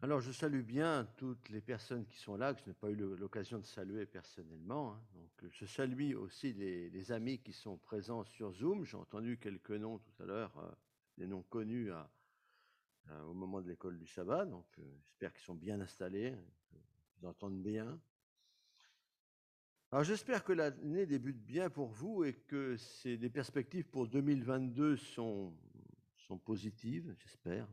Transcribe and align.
Alors, 0.00 0.20
je 0.20 0.30
salue 0.30 0.62
bien 0.62 1.08
toutes 1.16 1.48
les 1.48 1.60
personnes 1.60 2.06
qui 2.06 2.16
sont 2.18 2.36
là, 2.36 2.54
que 2.54 2.60
je 2.60 2.66
n'ai 2.68 2.72
pas 2.72 2.88
eu 2.88 2.94
l'occasion 2.94 3.58
de 3.58 3.64
saluer 3.64 4.06
personnellement. 4.06 4.92
hein. 4.92 5.00
Je 5.50 5.66
salue 5.66 6.14
aussi 6.14 6.52
les, 6.52 7.10
amis 7.10 7.40
qui 7.40 7.52
sont 7.52 7.76
présents 7.78 8.22
sur 8.22 8.52
Zoom. 8.52 8.84
J'ai 8.84 8.96
entendu 8.96 9.38
quelques 9.38 9.72
noms 9.72 9.98
tout 9.98 10.22
à 10.22 10.26
l'heure, 10.26 10.56
euh, 10.58 10.70
des 11.16 11.26
noms 11.26 11.42
connus 11.42 11.90
au 13.26 13.34
moment 13.34 13.60
de 13.60 13.68
l'école 13.68 13.98
du 13.98 14.06
sabbat. 14.06 14.46
Donc, 14.46 14.66
euh, 14.78 14.82
j'espère 15.02 15.32
qu'ils 15.32 15.44
sont 15.44 15.56
bien 15.56 15.80
installés, 15.80 16.32
qu'ils 17.10 17.26
entendent 17.26 17.60
bien. 17.60 18.00
Alors, 19.90 20.04
j'espère 20.04 20.44
que 20.44 20.52
l'année 20.52 21.06
débute 21.06 21.44
bien 21.44 21.70
pour 21.70 21.88
vous 21.88 22.22
et 22.22 22.34
que 22.34 22.76
les 23.04 23.30
perspectives 23.30 23.86
pour 23.86 24.06
2022 24.06 24.96
sont, 24.96 25.52
positives, 26.44 27.16
j'espère. 27.18 27.66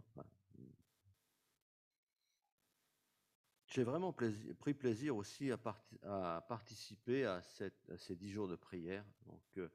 J'ai 3.75 3.83
vraiment 3.83 4.13
pris 4.13 4.73
plaisir 4.73 5.17
aussi 5.17 5.51
à, 5.51 5.57
parti- 5.57 5.99
à 6.03 6.45
participer 6.47 7.25
à, 7.25 7.41
ces 7.41 8.15
dix 8.15 8.31
jours 8.31 8.47
de 8.47 8.55
prière. 8.55 9.03
Donc, 9.25 9.43
euh, 9.57 9.67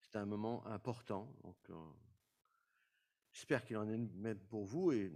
c'est 0.00 0.16
un 0.16 0.26
moment 0.26 0.66
important. 0.66 1.32
Euh, 1.70 1.74
j'espère 3.30 3.64
qu'il 3.64 3.76
en 3.76 3.88
est 3.88 3.98
même 3.98 4.40
pour 4.48 4.64
vous 4.64 4.90
et 4.90 5.12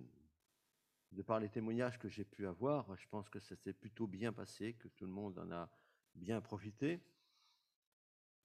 de 1.10 1.22
par 1.22 1.40
les 1.40 1.48
témoignages 1.48 1.98
que 1.98 2.08
j'ai 2.08 2.22
pu 2.22 2.46
avoir, 2.46 2.96
je 2.96 3.08
pense 3.08 3.28
que 3.28 3.40
ça 3.40 3.56
s'est 3.56 3.72
plutôt 3.72 4.06
bien 4.06 4.32
passé, 4.32 4.74
que 4.74 4.86
tout 4.86 5.06
le 5.06 5.10
monde 5.10 5.36
en 5.36 5.50
a 5.50 5.68
bien 6.14 6.40
profité. 6.40 7.00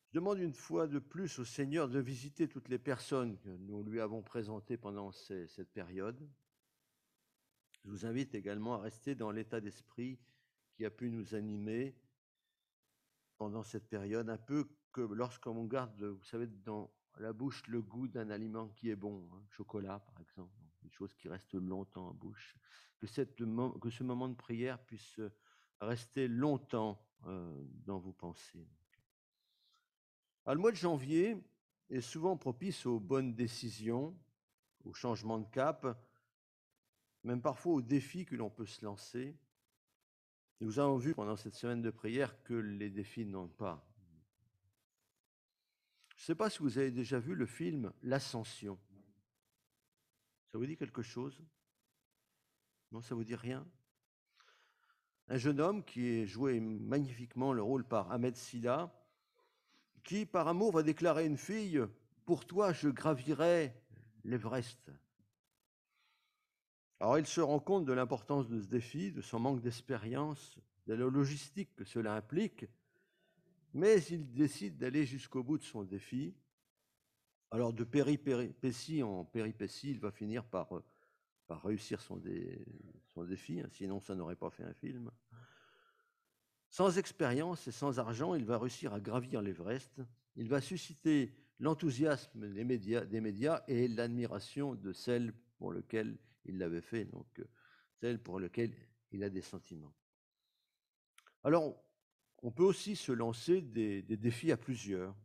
Je 0.08 0.16
demande 0.16 0.40
une 0.40 0.56
fois 0.56 0.88
de 0.88 0.98
plus 0.98 1.38
au 1.38 1.46
Seigneur 1.46 1.90
de 1.90 2.00
visiter 2.00 2.48
toutes 2.48 2.70
les 2.70 2.80
personnes 2.80 3.38
que 3.38 3.50
nous 3.50 3.84
lui 3.84 4.02
avons 4.02 4.24
présentées 4.24 4.78
pendant 4.78 5.12
cette 5.12 5.72
période. 5.74 6.28
Je 7.86 7.92
vous 7.92 8.06
invite 8.08 8.34
également 8.34 8.74
à 8.74 8.80
rester 8.80 9.14
dans 9.14 9.30
l'état 9.30 9.62
d'esprit 9.62 10.18
qui 10.74 10.86
a 10.86 10.90
pu 10.90 11.12
nous 11.12 11.36
animer 11.36 11.96
pendant 13.38 13.62
cette 13.62 13.88
période, 13.88 14.28
un 14.28 14.38
peu 14.38 14.68
que 14.92 15.02
lorsqu'on 15.02 15.66
garde, 15.66 16.02
vous 16.04 16.24
savez, 16.24 16.48
dans 16.48 16.92
la 17.20 17.32
bouche 17.32 17.62
le 17.68 17.84
goût 17.84 18.08
d'un 18.08 18.32
aliment 18.32 18.70
qui 18.70 18.90
est 18.90 18.96
bon, 18.96 19.30
hein, 19.34 19.44
chocolat 19.50 20.00
par 20.00 20.20
exemple, 20.20 20.52
des 20.82 20.90
choses 20.90 21.14
qui 21.14 21.30
restent 21.30 21.54
longtemps 21.54 22.08
en 22.08 22.14
bouche, 22.14 22.56
que, 23.00 23.06
ce 23.06 24.04
moment 24.04 24.30
de 24.30 24.36
prière 24.36 24.84
puisse 24.84 25.20
rester 25.80 26.28
longtemps 26.28 27.00
euh, 27.28 27.64
dans 27.86 28.00
vos 28.00 28.14
pensées. 28.14 28.68
Alors, 30.46 30.56
le 30.56 30.62
mois 30.62 30.72
de 30.72 30.78
janvier 30.78 31.38
est 31.90 32.02
souvent 32.02 32.36
propice 32.36 32.88
aux 32.88 33.00
bonnes 33.00 33.36
décisions, 33.36 34.18
aux 34.86 34.94
changements 34.94 35.40
de 35.40 35.50
cap, 35.50 35.86
même 37.26 37.42
parfois 37.42 37.74
aux 37.74 37.82
défis 37.82 38.26
que 38.26 38.36
l'on 38.36 38.50
peut 38.50 38.68
se 38.68 38.86
lancer. 38.86 39.36
Nous 40.62 40.80
avons 40.80 40.98
vu 40.98 41.14
pendant 41.14 41.36
cette 41.36 41.56
semaine 41.56 41.82
de 41.82 41.90
prière 41.90 42.42
que 42.44 42.54
les 42.54 42.90
défis 42.90 43.26
n'ont 43.26 43.48
pas. 43.48 43.84
Je 46.16 46.22
ne 46.22 46.26
sais 46.28 46.36
pas 46.36 46.50
si 46.50 46.60
vous 46.60 46.78
avez 46.78 46.92
déjà 46.92 47.20
vu 47.20 47.36
le 47.36 47.46
film 47.46 47.92
L'Ascension. 48.04 48.80
Ça 50.52 50.58
vous 50.58 50.66
dit 50.66 50.78
quelque 50.78 51.02
chose? 51.02 51.44
Non, 52.92 53.02
ça 53.02 53.16
vous 53.16 53.24
dit 53.24 53.36
rien? 53.36 53.68
Un 55.28 55.38
jeune 55.38 55.60
homme 55.60 55.84
qui 55.84 56.08
est 56.08 56.28
joué 56.28 56.60
magnifiquement 56.60 57.52
le 57.52 57.64
rôle 57.64 57.84
par 57.84 58.12
Ahmed 58.12 58.36
Silla, 58.36 58.94
qui 60.04 60.28
par 60.28 60.48
amour 60.48 60.72
va 60.72 60.84
déclarer 60.84 61.24
à 61.24 61.26
une 61.26 61.38
fille 61.38 61.82
Pour 62.24 62.46
toi, 62.46 62.72
je 62.72 62.88
gravirai 62.88 63.74
l'Everest. 64.24 64.92
Alors 67.00 67.20
il 67.20 67.26
se 67.26 67.42
rend 67.42 67.60
compte 67.60 67.86
de 67.86 67.94
l'importance 67.94 68.48
de 68.48 68.60
ce 68.60 68.68
défi, 68.68 69.12
de 69.12 69.22
son 69.22 69.40
manque 69.40 69.62
d'expérience, 69.62 70.58
de 70.88 70.94
la 70.94 71.06
logistique 71.06 71.76
que 71.76 71.84
cela 71.84 72.16
implique, 72.16 72.66
mais 73.74 74.02
il 74.04 74.32
décide 74.32 74.78
d'aller 74.78 75.06
jusqu'au 75.06 75.44
bout 75.44 75.58
de 75.58 75.64
son 75.64 75.84
défi. 75.84 76.34
Alors 77.52 77.74
de 77.74 77.84
péripétie 77.84 79.04
en 79.04 79.26
péripétie, 79.26 79.92
il 79.92 80.00
va 80.00 80.12
finir 80.12 80.46
par, 80.46 80.76
euh, 80.76 80.84
réussir 81.50 82.02
son 82.02 82.18
défi, 82.18 83.60
hein, 83.60 83.68
sinon 83.72 84.00
ça 84.00 84.16
n'aurait 84.16 84.36
pas 84.36 84.50
fait 84.50 84.64
un 84.64 84.74
film. 84.74 85.12
Sans 86.70 86.98
expérience 86.98 87.68
et 87.68 87.72
sans 87.72 88.00
argent, 88.00 88.36
il 88.36 88.46
va 88.46 88.58
réussir 88.58 88.94
à 88.94 89.00
gravir 89.00 89.42
l'Everest. 89.42 90.02
Il 90.36 90.50
va 90.50 90.60
susciter 90.60 91.34
l'enthousiasme 91.60 92.52
des 92.52 92.64
médias, 92.64 93.06
des 93.06 93.22
médias 93.22 93.64
et 93.68 93.88
l'admiration 93.88 94.76
de 94.76 94.92
celles 94.92 95.34
pour 95.58 95.72
lesquelles 95.72 96.18
il 96.46 96.58
l'avait 96.58 96.82
fait, 96.82 97.06
donc 97.06 97.28
euh, 97.40 97.46
celles 98.00 98.22
pour 98.22 98.40
lesquelles 98.40 98.74
il 99.12 99.24
a 99.24 99.30
des 99.30 99.42
sentiments. 99.42 99.94
Alors, 101.44 101.82
on 102.42 102.52
peut 102.52 102.64
aussi 102.64 102.96
se 102.96 103.12
lancer 103.12 103.62
des, 103.62 104.02
défis 104.04 104.52
à 104.52 104.58
plusieurs. 104.58 105.16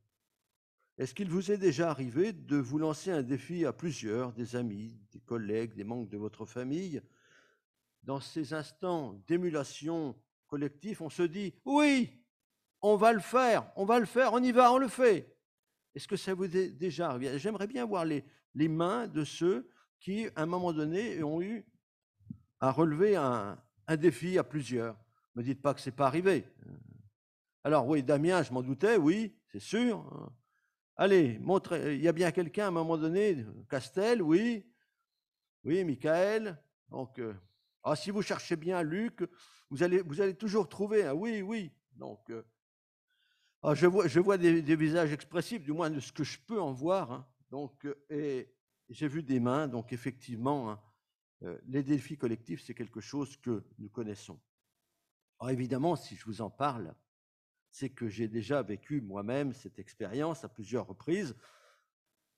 Est-ce 0.99 1.15
qu'il 1.15 1.31
vous 1.31 1.51
est 1.51 1.59
déjà 1.59 1.91
arrivé 1.91 2.33
de 2.33 2.57
vous 2.57 2.79
lancer 2.79 3.11
un 3.11 3.23
défi 3.23 3.65
à 3.65 3.73
plusieurs, 3.73 4.33
des 4.33 4.55
amis, 4.55 4.99
des 5.13 5.21
collègues, 5.21 5.75
des 5.75 5.85
membres 5.85 6.09
de 6.09 6.19
votre 6.19 6.45
famille? 6.45 7.03
Dans 8.03 8.21
ces 8.21 8.55
instants 8.55 9.23
d'émulation 9.27 10.17
collective, 10.47 11.03
on 11.03 11.11
se 11.11 11.23
dit 11.23 11.55
oui, 11.65 12.11
on 12.83 12.97
va 12.97 13.13
le 13.13 13.21
faire, 13.21 13.71
on 13.77 13.85
va 13.85 13.99
le 13.99 14.07
faire, 14.07 14.33
on 14.33 14.43
y 14.43 14.53
va, 14.53 14.73
on 14.73 14.79
le 14.79 14.89
fait. 14.89 15.37
Est-ce 15.95 16.09
que 16.09 16.17
ça 16.17 16.35
vous 16.35 16.45
est 16.57 16.71
déjà 16.71 17.11
arrivé? 17.11 17.39
J'aimerais 17.39 17.67
bien 17.67 17.85
voir 17.85 18.05
les 18.05 18.69
mains 18.69 19.09
de 19.09 19.25
ceux 19.25 19.71
qui, 20.01 20.27
à 20.35 20.43
un 20.43 20.47
moment 20.47 20.73
donné, 20.73 21.23
ont 21.23 21.41
eu 21.41 21.65
à 22.59 22.73
relever 22.73 23.17
un, 23.17 23.59
défi 23.99 24.39
à 24.39 24.45
plusieurs. 24.45 24.95
Ne 25.35 25.41
me 25.41 25.45
dites 25.45 25.63
pas 25.63 25.75
que 25.75 25.81
ce 25.81 25.91
n'est 25.91 25.97
pas 25.97 26.07
arrivé. 26.07 26.47
Alors 27.65 27.87
oui, 27.87 28.03
Damien, 28.03 28.43
je 28.43 28.53
m'en 28.53 28.63
doutais, 28.63 28.97
oui, 28.97 29.37
c'est 29.53 29.61
sûr. 29.61 30.33
Allez, 30.97 31.39
montrez, 31.39 31.97
il 31.97 32.03
y 32.03 32.09
a 32.09 32.13
bien 32.13 32.31
quelqu'un 32.31 32.67
à 32.67 32.69
un 32.69 32.73
moment 32.73 32.97
donné, 32.97 33.45
Castel, 33.69 34.23
oui, 34.23 34.67
oui, 35.65 35.85
Michael. 35.85 36.59
Donc, 36.89 37.19
euh, 37.19 37.35
ah, 37.83 37.97
si 37.97 38.11
vous 38.11 38.23
cherchez 38.23 38.57
bien 38.57 38.83
Luc, 38.83 39.23
vous 39.71 39.83
allez, 39.83 40.03
vous 40.03 40.21
allez 40.21 40.35
toujours 40.35 40.69
trouver 40.69 41.05
un 41.05 41.15
oui, 41.15 41.43
oui. 41.43 41.73
Donc, 41.93 42.31
euh, 42.31 42.43
ah, 43.63 43.75
je 43.75 43.87
vois, 43.87 44.09
je 44.09 44.21
vois 44.21 44.39
des, 44.39 44.77
visages 44.77 45.13
expressifs, 45.13 45.63
du 45.63 45.73
moins 45.73 45.91
de 45.91 46.01
ce 46.01 46.13
que 46.13 46.25
je 46.25 46.39
peux 46.39 46.61
en 46.61 46.73
voir. 46.73 47.13
hein. 47.13 47.27
Donc, 47.51 47.85
euh, 47.85 47.95
et 48.09 48.55
j'ai 48.91 49.09
vu 49.09 49.23
des 49.23 49.41
mains, 49.41 49.69
donc 49.69 49.93
effectivement, 49.93 50.71
hein, 50.71 50.83
euh, 51.43 51.59
les 51.67 51.83
défis 51.83 52.19
collectifs, 52.19 52.63
c'est 52.63 52.75
quelque 52.75 53.01
chose 53.01 53.37
que 53.37 53.65
nous 53.79 53.89
connaissons. 53.89 54.41
Alors 55.39 55.51
évidemment, 55.51 55.97
si 55.97 56.17
je 56.17 56.25
vous 56.27 56.43
en 56.43 56.51
parle, 56.51 56.95
c'est 57.71 57.91
que 57.91 58.09
j'ai 58.09 58.29
déjà 58.29 58.63
vécu 58.63 59.01
moi-même 59.01 59.53
cette 59.53 59.79
expérience 59.79 60.45
à 60.45 60.49
plusieurs 60.49 60.87
reprises, 60.87 61.35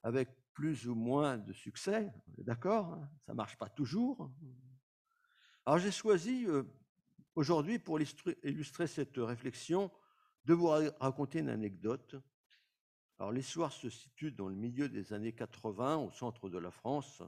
avec 0.02 0.28
plus 0.52 0.86
ou 0.86 0.94
moins 0.94 1.38
de 1.38 1.52
succès, 1.52 2.12
d'accord 2.38 2.92
hein, 2.92 3.10
Ça 3.24 3.32
ne 3.32 3.36
marche 3.36 3.56
pas 3.56 3.70
toujours. 3.70 4.30
Alors 5.64 5.78
j'ai 5.78 5.90
choisi 5.90 6.44
euh, 6.46 6.64
aujourd'hui, 7.34 7.78
pour 7.78 7.98
illustrer, 7.98 8.86
cette 8.86 9.16
réflexion, 9.16 9.90
de 10.44 10.54
vous 10.54 10.66
ra- 10.66 10.92
raconter 11.00 11.38
une 11.38 11.48
anecdote. 11.48 12.16
Alors 13.22 13.30
l'histoire 13.30 13.72
se 13.72 13.88
situe 13.88 14.32
dans 14.32 14.48
le 14.48 14.56
milieu 14.56 14.88
des 14.88 15.12
années 15.12 15.32
80, 15.32 15.96
au 15.98 16.10
centre 16.10 16.50
de 16.50 16.58
la 16.58 16.72
France, 16.72 17.22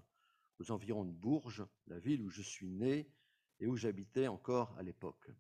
aux 0.59 0.73
environs 0.73 1.05
de 1.05 1.13
Bourges, 1.13 1.65
la 1.87 2.01
ville 2.01 2.21
où 2.23 2.31
je 2.31 2.43
suis 2.43 2.69
né 2.69 3.09
et 3.61 3.69
où 3.69 3.77
j'habitais 3.77 4.27
encore 4.27 4.75
à 4.77 4.83
l'époque. 4.83 5.31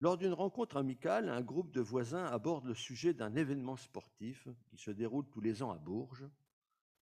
Lors 0.00 0.16
d'une 0.16 0.32
rencontre 0.32 0.76
amicale, 0.76 1.30
un 1.30 1.40
groupe 1.40 1.72
de 1.72 1.80
voisins 1.80 2.26
aborde 2.26 2.66
le 2.66 2.76
sujet 2.76 3.12
d'un 3.12 3.34
événement 3.34 3.74
sportif 3.74 4.46
qui 4.68 4.76
se 4.76 4.92
déroule 4.92 5.28
tous 5.30 5.40
les 5.40 5.64
ans 5.64 5.72
à 5.72 5.78
Bourges, 5.78 6.30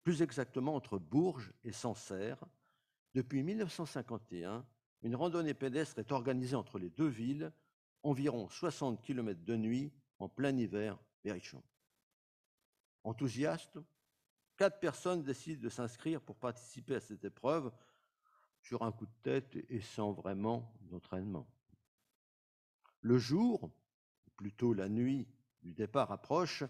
plus 0.05 0.23
exactement 0.23 0.75
entre 0.75 0.99
Bourges 0.99 1.53
et 1.65 1.73
Sancerre. 1.73 2.43
Depuis 3.13 3.43
1951, 3.43 4.65
une 5.03 5.17
randonnée 5.17 5.53
pédestre 5.53 5.99
est 5.99 6.13
organisée 6.13 6.57
entre 6.57 6.79
les 6.79 6.89
deux 6.89 7.09
villes, 7.09 7.53
environ 8.03 8.49
60 8.49 9.03
km 9.03 9.45
de 9.45 9.57
nuit 9.57 9.93
en 10.19 10.31
plein 10.31 10.57
hiver 10.57 10.99
berrichon. 11.23 11.63
Enthousiastes, 13.05 13.79
quatre 14.57 14.79
personnes 14.81 15.23
décident 15.23 15.63
de 15.63 15.69
s'inscrire 15.69 16.21
pour 16.21 16.37
participer 16.37 16.97
à 16.97 17.01
cette 17.01 17.25
épreuve 17.25 17.73
sur 18.61 18.83
un 18.83 18.93
coup 18.93 19.07
de 19.07 19.23
tête 19.23 19.57
et 19.69 19.81
sans 19.81 20.13
vraiment 20.13 20.73
d'entraînement. 20.83 21.47
Le 23.01 23.19
jour, 23.19 23.65
ou 23.65 24.31
plutôt 24.37 24.73
la 24.73 24.89
nuit 24.89 25.27
du 25.63 25.73
départ 25.73 26.13
approche, 26.13 26.63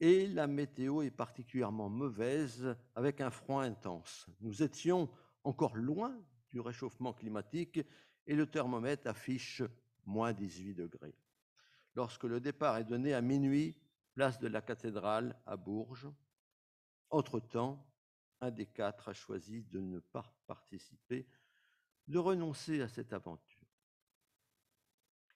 et 0.00 0.26
la 0.26 0.46
météo 0.46 1.02
est 1.02 1.10
particulièrement 1.10 1.88
mauvaise 1.88 2.76
avec 2.94 3.20
un 3.20 3.30
froid 3.30 3.62
intense. 3.62 4.26
Nous 4.40 4.62
étions 4.62 5.08
encore 5.44 5.76
loin 5.76 6.18
du 6.50 6.60
réchauffement 6.60 7.12
climatique 7.12 7.80
et 8.26 8.34
le 8.34 8.46
thermomètre 8.46 9.06
affiche 9.06 9.62
moins 10.04 10.32
18 10.32 10.74
degrés. 10.74 11.14
Lorsque 11.94 12.24
le 12.24 12.40
départ 12.40 12.76
est 12.78 12.84
donné 12.84 13.14
à 13.14 13.20
minuit, 13.20 13.76
place 14.14 14.38
de 14.38 14.48
la 14.48 14.62
cathédrale 14.62 15.38
à 15.46 15.56
Bourges, 15.56 16.08
entre-temps, 17.10 17.84
un 18.40 18.50
des 18.50 18.66
quatre 18.66 19.08
a 19.08 19.14
choisi 19.14 19.62
de 19.64 19.80
ne 19.80 20.00
pas 20.00 20.24
participer, 20.46 21.26
de 22.08 22.18
renoncer 22.18 22.82
à 22.82 22.88
cette 22.88 23.12
aventure. 23.12 23.60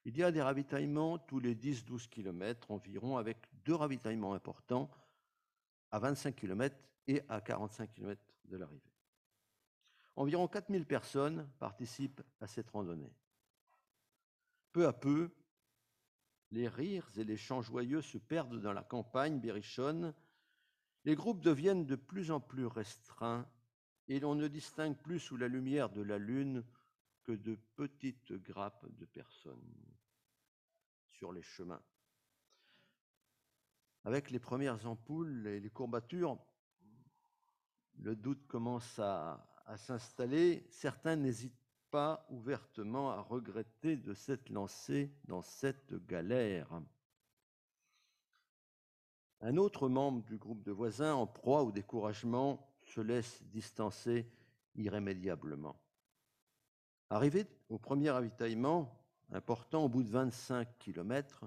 Il 0.05 0.17
y 0.17 0.23
a 0.23 0.33
des 0.33 0.43
ravitaillements 0.43 1.19
tous 1.19 1.39
les 1.39 1.55
10-12 1.55 2.09
km 2.09 2.71
environ, 2.71 3.17
avec 3.17 3.47
deux 3.65 3.75
ravitaillements 3.75 4.35
importants 4.35 4.91
à 5.91 5.99
25 5.99 6.35
km 6.35 6.77
et 7.07 7.23
à 7.29 7.41
45 7.41 7.93
km 7.93 8.23
de 8.45 8.57
l'arrivée. 8.57 8.93
Environ 10.17 10.49
4000 10.49 10.85
personnes 10.87 11.49
participent 11.59 12.23
à 12.41 12.47
cette 12.47 12.71
randonnée. 12.71 13.13
Peu 14.73 14.87
à 14.87 14.93
peu, 14.93 15.31
les 16.51 16.69
rires 16.69 17.11
et 17.17 17.25
les 17.25 17.37
chants 17.37 17.63
joyeux 17.63 18.03
se 18.03 18.19
perdent 18.19 18.61
dans 18.61 18.73
la 18.73 18.83
campagne 18.83 19.41
berrichonne. 19.41 20.15
Les 21.05 21.15
groupes 21.15 21.43
deviennent 21.43 21.87
de 21.87 21.97
plus 21.97 22.31
en 22.31 22.41
plus 22.41 22.67
restreints 22.67 23.47
et 24.09 24.21
l'on 24.21 24.35
ne 24.35 24.49
distingue 24.49 24.97
plus 24.97 25.21
sous 25.21 25.37
la 25.37 25.49
lumière 25.49 25.91
de 25.91 26.03
la 26.03 26.19
lune 26.19 26.65
que 27.23 27.33
de 27.33 27.59
petites 27.77 28.33
grappes 28.33 28.87
de 28.97 29.05
personnes 29.05 29.75
sur 31.09 31.33
les 31.33 31.43
chemins. 31.43 31.83
Avec 34.05 34.31
les 34.31 34.39
premières 34.39 34.87
ampoules 34.87 35.47
et 35.47 35.61
les 35.61 35.71
courbatures, 35.71 36.39
le 37.99 38.17
doute 38.17 38.47
commence 38.47 38.99
à, 38.99 39.45
s'installer. 39.77 40.67
Certains 40.71 41.17
n'hésitent 41.17 41.58
pas 41.91 42.27
ouvertement 42.31 43.11
à 43.11 43.21
regretter 43.21 43.97
de 43.97 44.15
s'être 44.15 44.51
lancé 44.51 45.13
dans 45.25 45.43
cette 45.43 45.95
galère. 46.07 46.81
Un 49.41 49.57
autre 49.57 49.89
membre 49.89 50.25
du 50.25 50.37
groupe 50.37 50.63
de 50.63 50.73
voisins, 50.73 51.15
en 51.15 51.27
proie 51.27 51.63
au 51.63 51.71
découragement, 51.71 52.69
se 52.85 53.01
laisse 53.01 53.43
distancer 53.45 54.31
irrémédiablement. 54.75 55.81
Arrivé 57.11 57.47
au 57.69 57.79
premier 57.79 58.11
ravitaillement, 58.11 58.99
important 59.31 59.85
au 59.85 59.89
bout 59.89 60.03
de 60.03 60.11
25 60.11 60.79
km, 60.79 61.45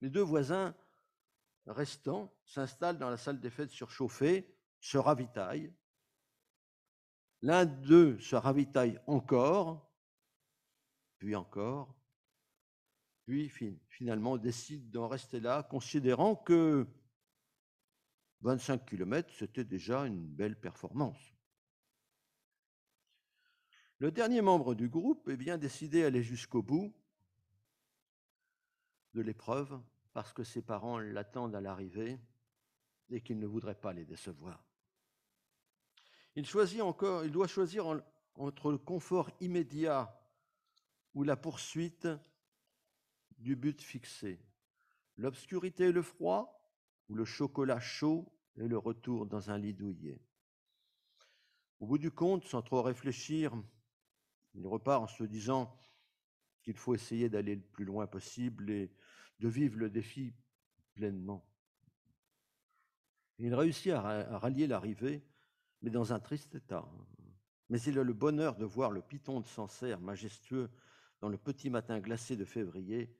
les 0.00 0.10
deux 0.10 0.22
voisins 0.22 0.74
restants 1.66 2.32
s'installent 2.44 2.98
dans 2.98 3.10
la 3.10 3.16
salle 3.16 3.40
des 3.40 3.50
fêtes 3.50 3.70
surchauffée, 3.70 4.52
se 4.80 4.98
ravitaillent 4.98 5.72
L'un 7.42 7.64
d'eux 7.64 8.18
se 8.18 8.36
ravitaille 8.36 9.00
encore, 9.06 9.90
puis 11.18 11.34
encore, 11.34 11.94
puis 13.24 13.48
finalement 13.88 14.36
décide 14.36 14.90
d'en 14.90 15.08
rester 15.08 15.40
là, 15.40 15.62
considérant 15.62 16.36
que 16.36 16.86
25 18.42 18.84
km, 18.86 19.32
c'était 19.38 19.64
déjà 19.64 20.06
une 20.06 20.26
belle 20.26 20.58
performance. 20.58 21.34
Le 23.98 24.10
dernier 24.10 24.40
membre 24.40 24.74
du 24.74 24.88
groupe 24.88 25.28
est 25.28 25.36
bien 25.36 25.58
décidé 25.58 26.04
à 26.04 26.06
aller 26.06 26.22
jusqu'au 26.22 26.62
bout 26.62 26.94
de 29.12 29.20
l'épreuve 29.20 29.78
parce 30.12 30.32
que 30.32 30.42
ses 30.42 30.62
parents 30.62 30.98
l'attendent 30.98 31.54
à 31.54 31.60
l'arrivée 31.60 32.18
et 33.10 33.20
qu'il 33.20 33.38
ne 33.38 33.46
voudrait 33.46 33.78
pas 33.78 33.92
les 33.92 34.04
décevoir. 34.04 34.69
Il, 36.36 36.46
choisit 36.46 36.80
encore, 36.80 37.24
il 37.24 37.32
doit 37.32 37.48
choisir 37.48 38.02
entre 38.34 38.70
le 38.70 38.78
confort 38.78 39.30
immédiat 39.40 40.16
ou 41.14 41.24
la 41.24 41.36
poursuite 41.36 42.08
du 43.38 43.56
but 43.56 43.80
fixé, 43.82 44.38
l'obscurité 45.16 45.84
et 45.84 45.92
le 45.92 46.02
froid, 46.02 46.56
ou 47.08 47.14
le 47.14 47.24
chocolat 47.24 47.80
chaud 47.80 48.32
et 48.56 48.68
le 48.68 48.78
retour 48.78 49.26
dans 49.26 49.50
un 49.50 49.58
lit 49.58 49.74
douillet. 49.74 50.20
Au 51.80 51.86
bout 51.86 51.98
du 51.98 52.10
compte, 52.10 52.44
sans 52.44 52.62
trop 52.62 52.82
réfléchir, 52.82 53.52
il 54.54 54.66
repart 54.66 55.02
en 55.02 55.06
se 55.08 55.24
disant 55.24 55.76
qu'il 56.62 56.76
faut 56.76 56.94
essayer 56.94 57.28
d'aller 57.28 57.56
le 57.56 57.62
plus 57.62 57.84
loin 57.84 58.06
possible 58.06 58.70
et 58.70 58.92
de 59.40 59.48
vivre 59.48 59.78
le 59.78 59.90
défi 59.90 60.34
pleinement. 60.94 61.44
Il 63.38 63.54
réussit 63.54 63.92
à 63.92 64.38
rallier 64.38 64.66
l'arrivée 64.66 65.24
mais 65.82 65.90
dans 65.90 66.12
un 66.12 66.20
triste 66.20 66.54
état. 66.54 66.88
Mais 67.68 67.80
il 67.82 67.98
a 67.98 68.02
le 68.02 68.12
bonheur 68.12 68.56
de 68.56 68.64
voir 68.64 68.90
le 68.90 69.02
piton 69.02 69.40
de 69.40 69.46
Sancerre 69.46 70.00
majestueux 70.00 70.70
dans 71.20 71.28
le 71.28 71.38
petit 71.38 71.70
matin 71.70 72.00
glacé 72.00 72.36
de 72.36 72.44
février 72.44 73.16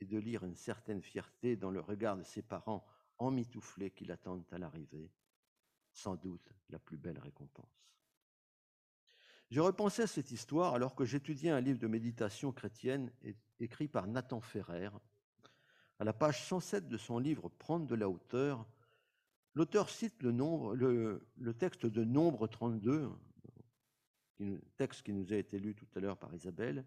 et 0.00 0.04
de 0.04 0.18
lire 0.18 0.44
une 0.44 0.54
certaine 0.54 1.02
fierté 1.02 1.56
dans 1.56 1.70
le 1.70 1.80
regard 1.80 2.16
de 2.16 2.22
ses 2.22 2.42
parents 2.42 2.86
emmitouflés 3.18 3.90
qui 3.90 4.04
l'attendent 4.04 4.46
à 4.52 4.58
l'arrivée. 4.58 5.10
Sans 5.92 6.16
doute 6.16 6.52
la 6.68 6.78
plus 6.78 6.98
belle 6.98 7.18
récompense. 7.18 7.86
J'ai 9.50 9.60
repensé 9.60 10.02
à 10.02 10.06
cette 10.06 10.30
histoire 10.32 10.74
alors 10.74 10.94
que 10.94 11.04
j'étudiais 11.04 11.50
un 11.50 11.60
livre 11.60 11.78
de 11.78 11.86
méditation 11.86 12.52
chrétienne 12.52 13.12
écrit 13.60 13.88
par 13.88 14.06
Nathan 14.06 14.40
Ferrer. 14.40 14.90
À 15.98 16.04
la 16.04 16.12
page 16.12 16.44
107 16.46 16.88
de 16.88 16.96
son 16.98 17.18
livre 17.18 17.48
Prendre 17.48 17.86
de 17.86 17.94
la 17.94 18.08
hauteur, 18.08 18.66
L'auteur 19.56 19.88
cite 19.88 20.22
le, 20.22 21.54
texte 21.58 21.86
de 21.86 22.04
Nombre 22.04 22.46
32, 22.46 23.10
texte 24.76 25.02
qui 25.02 25.14
nous 25.14 25.32
a 25.32 25.36
été 25.36 25.58
lu 25.58 25.74
tout 25.74 25.86
à 25.96 26.00
l'heure 26.00 26.18
par 26.18 26.34
Isabelle, 26.34 26.84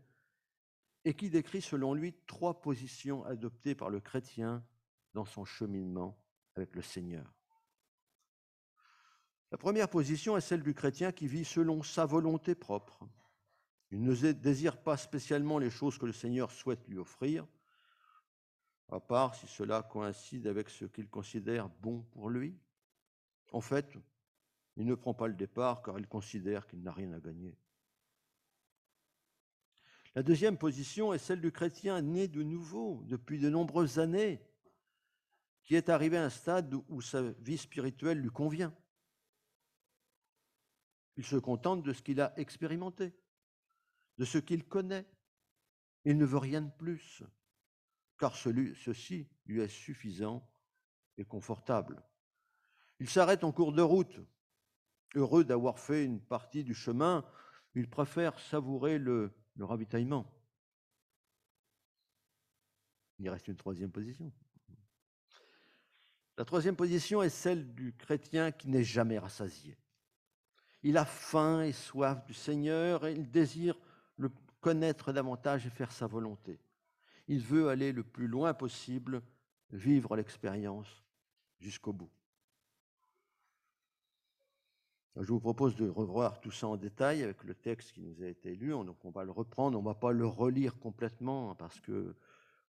et 1.03 1.15
qui 1.15 1.31
décrit 1.31 1.63
selon 1.63 1.95
lui 1.95 2.13
trois 2.27 2.61
positions 2.61 3.25
adoptées 3.25 3.73
par 3.73 3.89
le 3.89 3.99
chrétien 3.99 4.63
dans 5.15 5.25
son 5.25 5.45
cheminement 5.45 6.15
avec 6.55 6.75
le 6.75 6.83
Seigneur. 6.83 7.33
La 9.51 9.57
première 9.57 9.89
position 9.89 10.37
est 10.37 10.41
celle 10.41 10.61
du 10.61 10.75
chrétien 10.75 11.11
qui 11.11 11.27
vit 11.27 11.45
selon 11.45 11.81
sa 11.81 12.05
volonté 12.05 12.53
propre. 12.53 13.03
Il 13.89 14.03
ne 14.03 14.13
désire 14.31 14.77
pas 14.77 14.95
spécialement 14.95 15.57
les 15.57 15.71
choses 15.71 15.97
que 15.97 16.05
le 16.05 16.13
Seigneur 16.13 16.51
souhaite 16.51 16.87
lui 16.87 16.99
offrir, 16.99 17.47
à 18.91 18.99
part 18.99 19.35
si 19.35 19.47
cela 19.47 19.83
coïncide 19.83 20.47
avec 20.47 20.69
ce 20.69 20.85
qu'il 20.85 21.09
considère 21.09 21.69
bon 21.69 22.01
pour 22.11 22.29
lui. 22.29 22.57
En 23.51 23.61
fait, 23.61 23.97
il 24.77 24.85
ne 24.85 24.95
prend 24.95 25.13
pas 25.13 25.27
le 25.27 25.33
départ 25.35 25.81
car 25.83 25.99
il 25.99 26.07
considère 26.07 26.67
qu'il 26.67 26.81
n'a 26.81 26.91
rien 26.91 27.11
à 27.13 27.19
gagner. 27.19 27.57
La 30.15 30.23
deuxième 30.23 30.57
position 30.57 31.13
est 31.13 31.19
celle 31.19 31.41
du 31.41 31.51
chrétien 31.51 32.01
né 32.01 32.27
de 32.27 32.41
nouveau 32.41 33.03
depuis 33.05 33.39
de 33.39 33.49
nombreuses 33.49 33.99
années, 33.99 34.41
qui 35.63 35.75
est 35.75 35.89
arrivé 35.89 36.17
à 36.17 36.25
un 36.25 36.29
stade 36.29 36.73
où 36.87 37.01
sa 37.01 37.21
vie 37.21 37.57
spirituelle 37.57 38.19
lui 38.19 38.31
convient. 38.31 38.75
Il 41.15 41.23
se 41.23 41.35
contente 41.35 41.83
de 41.83 41.93
ce 41.93 42.01
qu'il 42.01 42.21
a 42.21 42.33
expérimenté, 42.39 43.13
de 44.17 44.25
ce 44.25 44.39
qu'il 44.39 44.67
connaît. 44.67 45.05
Il 46.05 46.17
ne 46.17 46.25
veut 46.25 46.37
rien 46.37 46.61
de 46.61 46.71
plus 46.71 47.23
car 48.19 48.35
ceci 48.35 49.27
lui 49.45 49.61
est 49.61 49.67
suffisant 49.67 50.47
et 51.17 51.25
confortable. 51.25 52.03
Il 52.99 53.09
s'arrête 53.09 53.43
en 53.43 53.51
cours 53.51 53.73
de 53.73 53.81
route. 53.81 54.19
Heureux 55.15 55.43
d'avoir 55.43 55.79
fait 55.79 56.05
une 56.05 56.21
partie 56.21 56.63
du 56.63 56.75
chemin, 56.75 57.25
il 57.73 57.89
préfère 57.89 58.37
savourer 58.39 58.99
le, 58.99 59.33
le 59.55 59.65
ravitaillement. 59.65 60.31
Il 63.17 63.29
reste 63.29 63.47
une 63.47 63.55
troisième 63.55 63.91
position. 63.91 64.31
La 66.37 66.45
troisième 66.45 66.75
position 66.75 67.23
est 67.23 67.29
celle 67.29 67.73
du 67.73 67.93
chrétien 67.95 68.51
qui 68.51 68.67
n'est 68.69 68.83
jamais 68.83 69.17
rassasié. 69.17 69.77
Il 70.83 70.97
a 70.97 71.05
faim 71.05 71.63
et 71.63 71.73
soif 71.73 72.23
du 72.25 72.33
Seigneur 72.33 73.05
et 73.05 73.13
il 73.13 73.29
désire 73.31 73.77
le 74.17 74.29
connaître 74.61 75.11
davantage 75.11 75.65
et 75.65 75.69
faire 75.69 75.91
sa 75.91 76.07
volonté. 76.07 76.59
Il 77.29 77.41
veut 77.41 77.69
aller 77.69 77.91
le 77.91 78.03
plus 78.03 78.27
loin 78.27 78.55
possible, 78.55 79.21
vivre 79.71 80.15
l'expérience 80.15 81.03
jusqu'au 81.59 81.93
bout. 81.93 82.09
Je 85.15 85.31
vous 85.31 85.39
propose 85.39 85.75
de 85.75 85.87
revoir 85.87 86.41
tout 86.41 86.49
ça 86.49 86.67
en 86.67 86.75
détail 86.75 87.21
avec 87.21 87.43
le 87.43 87.53
texte 87.53 87.91
qui 87.91 88.01
nous 88.01 88.23
a 88.23 88.27
été 88.27 88.55
lu. 88.55 88.69
Donc 88.69 89.05
on 89.05 89.11
va 89.11 89.23
le 89.23 89.31
reprendre, 89.31 89.77
on 89.77 89.81
ne 89.81 89.85
va 89.85 89.93
pas 89.93 90.11
le 90.11 90.25
relire 90.25 90.79
complètement 90.79 91.53
parce 91.53 91.79
que 91.79 92.15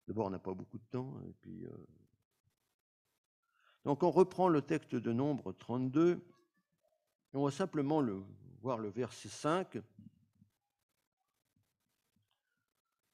d'abord 0.07 0.27
on 0.27 0.31
n'a 0.31 0.39
pas 0.39 0.53
beaucoup 0.53 0.77
de 0.77 0.87
temps. 0.91 1.15
Euh, 1.47 1.69
Donc 3.87 4.03
on 4.03 4.11
reprend 4.11 4.49
le 4.49 4.61
texte 4.61 4.95
de 4.95 5.13
Nombre 5.13 5.53
32. 5.53 6.21
on 7.33 7.45
va 7.45 7.51
simplement 7.51 8.03
le, 8.03 8.23
voir 8.61 8.77
le 8.77 8.91
verset 8.91 9.31
5 9.31 9.79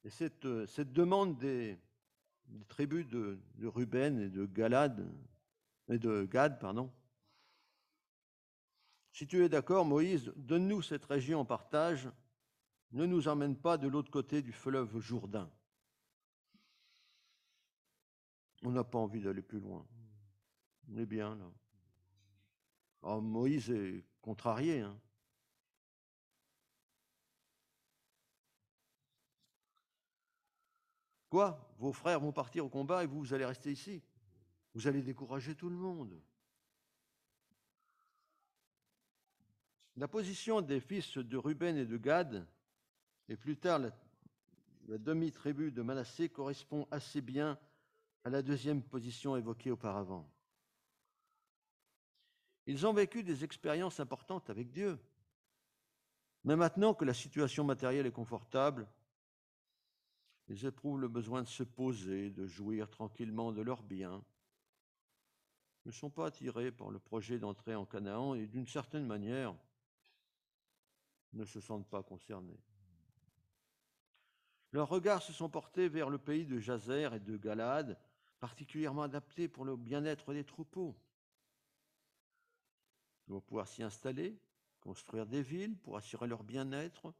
Et 0.06 0.10
cette, 0.10 0.44
euh, 0.44 0.66
cette 0.66 0.92
demande 0.92 1.36
des, 1.36 1.76
tribus 2.68 3.08
de, 3.08 3.40
Ruben 3.64 4.20
et 4.20 4.28
de 4.28 4.46
Gad. 4.46 5.04
Si 9.10 9.26
tu 9.26 9.44
es 9.44 9.48
d'accord, 9.48 9.84
Moïse, 9.84 10.32
donne-nous 10.36 10.80
cette 10.82 11.04
région 11.06 11.40
en 11.40 11.44
partage, 11.44 12.08
ne 12.92 13.04
nous 13.04 13.26
emmène 13.26 13.56
pas 13.56 13.78
de 13.78 13.88
l'autre 13.88 14.12
côté 14.12 14.42
du 14.42 14.52
fleuve 14.52 15.00
Jourdain. 15.00 15.50
On 18.62 18.70
n'a 18.70 18.84
pas 18.84 18.98
envie 18.98 19.22
d'aller 19.22 19.42
plus 19.42 19.58
loin. 19.58 19.84
On 20.88 20.98
est 20.98 21.06
bien 21.06 21.34
là. 21.34 21.50
Oh, 23.02 23.20
Moïse 23.20 23.70
est 23.70 24.04
contrarié. 24.22 24.82
Hein. 24.82 24.96
Quoi 31.36 31.70
Vos 31.76 31.92
frères 31.92 32.18
vont 32.18 32.32
partir 32.32 32.64
au 32.64 32.70
combat 32.70 33.04
et 33.04 33.06
vous, 33.06 33.18
vous 33.18 33.34
allez 33.34 33.44
rester 33.44 33.70
ici 33.70 34.02
Vous 34.72 34.88
allez 34.88 35.02
décourager 35.02 35.54
tout 35.54 35.68
le 35.68 35.76
monde. 35.76 36.18
La 39.96 40.08
position 40.08 40.62
des 40.62 40.80
fils 40.80 41.18
de 41.18 41.36
Ruben 41.36 41.76
et 41.76 41.84
de 41.84 41.98
Gad, 41.98 42.48
et 43.28 43.36
plus 43.36 43.58
tard 43.58 43.80
la, 43.80 43.90
demi-tribu 44.96 45.72
de 45.72 45.82
Manassé, 45.82 46.30
correspond 46.30 46.88
assez 46.90 47.20
bien 47.20 47.58
à 48.24 48.30
la 48.30 48.40
deuxième 48.40 48.82
position 48.82 49.36
évoquée 49.36 49.70
auparavant. 49.70 50.26
Ils 52.64 52.86
ont 52.86 52.94
vécu 52.94 53.22
des 53.22 53.44
expériences 53.44 54.00
importantes 54.00 54.48
avec 54.48 54.70
Dieu. 54.70 54.98
Mais 56.44 56.56
maintenant 56.56 56.94
que 56.94 57.04
la 57.04 57.12
situation 57.12 57.62
matérielle 57.62 58.06
est 58.06 58.10
confortable, 58.10 58.88
ils 60.48 60.64
éprouvent 60.64 61.00
le 61.00 61.08
besoin 61.08 61.42
de 61.42 61.48
se 61.48 61.62
poser, 61.62 62.30
de 62.30 62.46
jouir 62.46 62.88
tranquillement 62.88 63.52
de 63.52 63.62
leurs 63.62 63.82
biens. 63.82 64.22
Ils 65.84 65.88
ne 65.88 65.92
sont 65.92 66.10
pas 66.10 66.26
attirés 66.26 66.72
par 66.72 66.90
le 66.90 66.98
projet 66.98 67.38
d'entrer 67.38 67.74
en 67.74 67.84
Canaan 67.84 68.34
et 68.34 68.46
d'une 68.46 68.66
certaine 68.66 69.06
manière 69.06 69.54
ne 71.32 71.44
se 71.44 71.60
sentent 71.60 71.88
pas 71.88 72.02
concernés. 72.02 72.60
Leurs 74.72 74.88
regards 74.88 75.22
se 75.22 75.32
sont 75.32 75.48
portés 75.48 75.88
vers 75.88 76.10
le 76.10 76.18
pays 76.18 76.44
de 76.44 76.58
Jazer 76.58 77.14
et 77.14 77.20
de 77.20 77.36
Galade, 77.36 77.98
particulièrement 78.40 79.02
adapté 79.02 79.48
pour 79.48 79.64
le 79.64 79.76
bien-être 79.76 80.32
des 80.32 80.44
troupeaux. 80.44 80.96
Ils 83.26 83.32
vont 83.32 83.40
pouvoir 83.40 83.66
s'y 83.66 83.82
installer, 83.82 84.38
construire 84.80 85.26
des 85.26 85.42
villes 85.42 85.76
pour 85.78 85.96
assurer 85.96 86.26
leur 86.26 86.44
bien-être, 86.44 87.12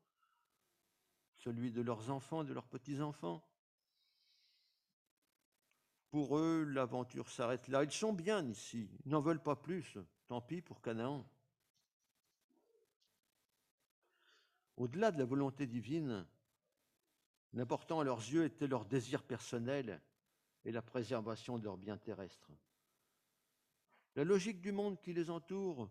celui 1.36 1.70
de 1.70 1.82
leurs 1.82 2.10
enfants 2.10 2.44
de 2.44 2.52
leurs 2.52 2.66
petits-enfants. 2.66 3.46
Pour 6.10 6.38
eux, 6.38 6.64
l'aventure 6.64 7.28
s'arrête 7.28 7.68
là. 7.68 7.84
Ils 7.84 7.92
sont 7.92 8.12
bien 8.12 8.44
ici, 8.46 8.88
ils 9.04 9.10
n'en 9.10 9.20
veulent 9.20 9.42
pas 9.42 9.56
plus. 9.56 9.98
Tant 10.28 10.40
pis 10.40 10.60
pour 10.60 10.80
Canaan. 10.82 11.24
Au-delà 14.76 15.10
de 15.10 15.18
la 15.18 15.24
volonté 15.24 15.66
divine, 15.66 16.26
l'important 17.52 18.00
à 18.00 18.04
leurs 18.04 18.18
yeux 18.18 18.44
était 18.44 18.66
leur 18.66 18.84
désir 18.84 19.22
personnel 19.22 20.00
et 20.64 20.72
la 20.72 20.82
préservation 20.82 21.58
de 21.58 21.64
leurs 21.64 21.78
biens 21.78 21.96
terrestres. 21.96 22.50
La 24.16 24.24
logique 24.24 24.60
du 24.60 24.72
monde 24.72 25.00
qui 25.00 25.12
les 25.12 25.30
entoure, 25.30 25.88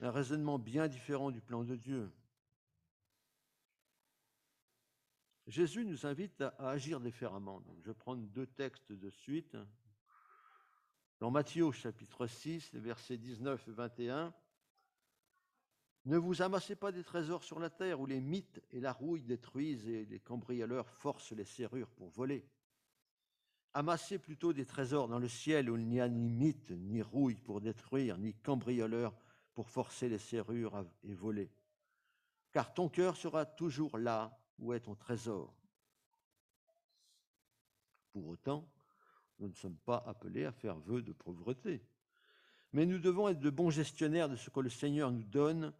un 0.00 0.10
raisonnement 0.10 0.58
bien 0.58 0.88
différent 0.88 1.30
du 1.30 1.40
plan 1.40 1.64
de 1.64 1.76
Dieu. 1.76 2.10
Jésus 5.48 5.86
nous 5.86 6.04
invite 6.04 6.42
à, 6.42 6.52
agir 6.58 7.00
différemment. 7.00 7.62
je 7.80 7.88
vais 7.88 7.94
prendre 7.94 8.22
deux 8.28 8.46
textes 8.46 8.92
de 8.92 9.08
suite. 9.08 9.56
Dans 11.20 11.30
Matthieu 11.30 11.72
chapitre 11.72 12.26
6, 12.26 12.74
versets 12.74 13.16
19 13.16 13.66
et 13.66 13.70
21, 13.70 14.34
ne 16.04 16.18
vous 16.18 16.42
amassez 16.42 16.76
pas 16.76 16.92
des 16.92 17.02
trésors 17.02 17.42
sur 17.44 17.58
la 17.58 17.70
terre 17.70 17.98
où 17.98 18.04
les 18.04 18.20
mythes 18.20 18.60
et 18.72 18.80
la 18.80 18.92
rouille 18.92 19.22
détruisent 19.22 19.88
et 19.88 20.04
les 20.04 20.20
cambrioleurs 20.20 20.90
forcent 20.90 21.32
les 21.32 21.46
serrures 21.46 21.90
pour 21.92 22.10
voler. 22.10 22.46
Amassez 23.72 24.18
plutôt 24.18 24.52
des 24.52 24.66
trésors 24.66 25.08
dans 25.08 25.18
le 25.18 25.28
ciel 25.28 25.70
où 25.70 25.78
il 25.78 25.88
n'y 25.88 26.00
a 26.00 26.10
ni 26.10 26.28
mythe, 26.28 26.72
ni 26.72 27.00
rouille 27.00 27.40
pour 27.40 27.62
détruire, 27.62 28.18
ni 28.18 28.34
cambrioleurs 28.34 29.16
pour 29.54 29.70
forcer 29.70 30.10
les 30.10 30.18
serrures 30.18 30.84
et 31.04 31.14
voler. 31.14 31.50
Car 32.52 32.74
ton 32.74 32.90
cœur 32.90 33.16
sera 33.16 33.46
toujours 33.46 33.96
là 33.96 34.38
où 34.58 34.72
est 34.72 34.80
ton 34.80 34.94
trésor? 34.94 35.54
Pour 38.12 38.26
autant, 38.26 38.68
nous 39.38 39.48
ne 39.48 39.54
sommes 39.54 39.76
pas 39.76 40.02
appelés 40.06 40.44
à 40.44 40.52
faire 40.52 40.78
vœu 40.78 41.02
de 41.02 41.12
pauvreté. 41.12 41.82
Mais 42.72 42.86
nous 42.86 42.98
devons 42.98 43.28
être 43.28 43.40
de 43.40 43.50
bons 43.50 43.70
gestionnaires 43.70 44.28
de 44.28 44.36
ce 44.36 44.50
que 44.50 44.60
le 44.60 44.70
Seigneur 44.70 45.10
nous 45.10 45.24
donne 45.24 45.72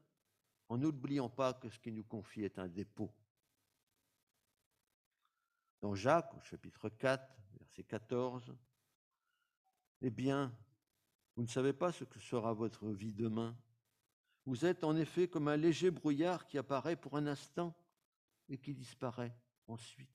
en 0.69 0.79
n'oubliant 0.79 1.29
pas 1.29 1.55
que 1.55 1.69
ce 1.69 1.79
qu'il 1.79 1.95
nous 1.95 2.05
confie 2.05 2.45
est 2.45 2.59
un 2.59 2.69
dépôt. 2.69 3.11
Dans 5.81 5.95
Jacques, 5.95 6.35
au 6.35 6.41
chapitre 6.41 6.89
4, 6.89 7.25
verset 7.59 7.85
14, 7.85 8.57
Eh 10.03 10.11
bien, 10.11 10.53
vous 11.37 11.43
ne 11.43 11.49
savez 11.49 11.73
pas 11.73 11.93
ce 11.93 12.05
que 12.05 12.19
sera 12.19 12.53
votre 12.53 12.89
vie 12.89 13.15
demain? 13.15 13.57
Vous 14.45 14.65
êtes 14.65 14.83
en 14.83 14.97
effet 14.97 15.29
comme 15.29 15.49
un 15.49 15.57
léger 15.57 15.91
brouillard 15.91 16.47
qui 16.47 16.59
apparaît 16.59 16.97
pour 16.97 17.17
un 17.17 17.27
instant 17.27 17.77
et 18.49 18.59
qui 18.59 18.75
disparaît 18.75 19.37
ensuite. 19.67 20.09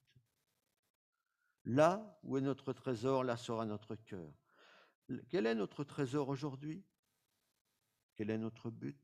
Là 1.65 2.19
où 2.23 2.37
est 2.37 2.41
notre 2.41 2.73
trésor, 2.73 3.23
là 3.23 3.37
sera 3.37 3.65
notre 3.65 3.95
cœur. 3.95 4.33
Quel 5.29 5.45
est 5.45 5.55
notre 5.55 5.83
trésor 5.83 6.29
aujourd'hui? 6.29 6.83
Quel 8.15 8.29
est 8.29 8.37
notre 8.37 8.69
but? 8.69 8.97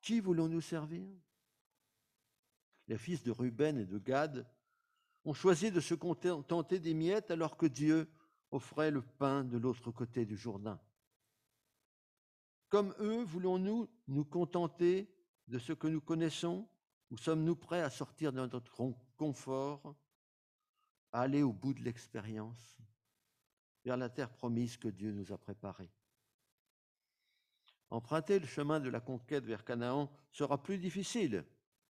Qui 0.00 0.20
voulons-nous 0.20 0.60
servir? 0.60 1.06
Les 2.88 2.98
fils 2.98 3.22
de 3.22 3.30
Ruben 3.32 3.78
et 3.78 3.86
de 3.86 3.98
Gad 3.98 4.48
ont 5.24 5.34
choisi 5.34 5.72
de 5.72 5.80
se 5.80 5.94
contenter 5.94 6.78
des 6.78 6.94
miettes 6.94 7.30
alors 7.30 7.56
que 7.56 7.66
Dieu 7.66 8.08
offrait 8.50 8.90
le 8.90 9.02
pain 9.02 9.44
de 9.44 9.58
l'autre 9.58 9.90
côté 9.90 10.24
du 10.24 10.36
Jourdain. 10.36 10.80
Comme 12.68 12.94
eux, 13.00 13.24
voulons-nous 13.24 13.88
nous 14.08 14.24
contenter 14.24 15.12
de 15.48 15.58
ce 15.58 15.72
que 15.72 15.88
nous 15.88 16.00
connaissons? 16.00 16.68
Ou 17.10 17.16
sommes-nous 17.16 17.56
prêts 17.56 17.82
à 17.82 17.90
sortir 17.90 18.32
de 18.32 18.38
notre 18.38 18.72
confort, 19.16 19.94
à 21.12 21.22
aller 21.22 21.42
au 21.42 21.52
bout 21.52 21.74
de 21.74 21.82
l'expérience, 21.82 22.78
vers 23.84 23.96
la 23.96 24.08
terre 24.08 24.32
promise 24.32 24.76
que 24.76 24.88
Dieu 24.88 25.12
nous 25.12 25.32
a 25.32 25.38
préparée? 25.38 25.90
Emprunter 27.90 28.40
le 28.40 28.46
chemin 28.46 28.80
de 28.80 28.88
la 28.88 29.00
conquête 29.00 29.44
vers 29.44 29.64
Canaan 29.64 30.10
sera 30.32 30.60
plus 30.60 30.78
difficile 30.78 31.44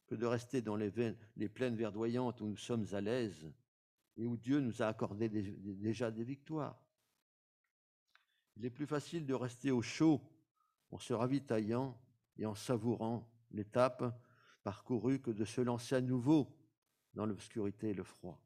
que 0.06 0.14
de 0.14 0.26
rester 0.26 0.62
dans 0.62 0.76
les, 0.76 0.90
plaines 1.48 1.76
verdoyantes 1.76 2.40
où 2.40 2.46
nous 2.46 2.56
sommes 2.56 2.86
à 2.92 3.00
l'aise 3.00 3.50
et 4.16 4.26
où 4.26 4.36
Dieu 4.36 4.60
nous 4.60 4.82
a 4.82 4.86
accordé 4.86 5.28
déjà 5.28 6.10
des 6.10 6.24
victoires. 6.24 6.78
Il 8.56 8.64
est 8.64 8.70
plus 8.70 8.86
facile 8.86 9.26
de 9.26 9.34
rester 9.34 9.70
au 9.70 9.82
chaud 9.82 10.20
en 10.90 10.98
se 10.98 11.12
ravitaillant 11.12 11.98
et 12.38 12.46
en 12.46 12.54
savourant 12.54 13.28
l'étape 13.50 14.04
parcourue 14.66 15.20
que 15.20 15.30
de 15.30 15.44
se 15.44 15.60
lancer 15.60 15.94
à 15.94 16.00
nouveau 16.00 16.52
dans 17.14 17.24
l'obscurité 17.24 17.90
et 17.90 17.94
le 17.94 18.02
froid. 18.02 18.42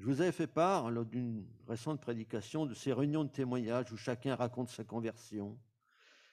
Je 0.00 0.06
vous 0.06 0.20
avais 0.20 0.32
fait 0.32 0.48
part, 0.48 0.90
lors 0.90 1.04
d'une 1.04 1.46
récente 1.68 2.00
prédication, 2.00 2.66
de 2.66 2.74
ces 2.74 2.92
réunions 2.92 3.22
de 3.22 3.30
témoignages 3.30 3.92
où 3.92 3.96
chacun 3.96 4.34
raconte 4.34 4.70
sa 4.70 4.82
conversion 4.82 5.56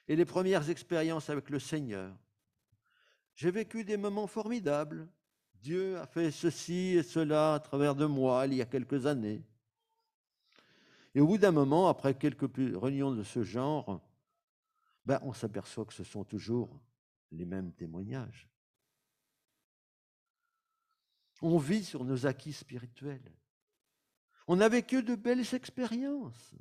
et 0.07 0.15
les 0.15 0.25
premières 0.25 0.67
expériences 0.71 1.29
avec 1.29 1.51
le 1.51 1.59
Seigneur. 1.59 2.17
J'ai 3.35 3.51
vécu 3.51 3.83
des 3.83 3.97
moments 3.97 4.25
formidables. 4.25 5.07
Dieu 5.61 5.99
a 5.99 6.07
fait 6.07 6.31
ceci 6.31 6.95
et 6.97 7.03
cela 7.03 7.53
à 7.53 7.59
travers 7.59 7.93
de 7.93 8.07
moi 8.07 8.47
il 8.47 8.55
y 8.55 8.61
a 8.63 8.65
quelques 8.65 9.05
années. 9.05 9.43
Et 11.13 11.21
au 11.21 11.27
bout 11.27 11.37
d'un 11.37 11.51
moment, 11.51 11.89
après 11.89 12.15
quelques 12.15 12.49
réunions 12.57 13.13
de 13.13 13.21
ce 13.21 13.43
genre, 13.43 14.01
ben, 15.05 15.19
on 15.21 15.33
s'aperçoit 15.33 15.85
que 15.85 15.93
ce 15.93 16.03
sont 16.03 16.23
toujours 16.23 16.81
les 17.31 17.45
mêmes 17.45 17.73
témoignages. 17.73 18.49
On 21.41 21.57
vit 21.57 21.83
sur 21.83 22.03
nos 22.03 22.25
acquis 22.25 22.53
spirituels. 22.53 23.31
On 24.47 24.55
n'a 24.55 24.69
vécu 24.69 25.03
de 25.03 25.15
belles 25.15 25.53
expériences 25.53 26.55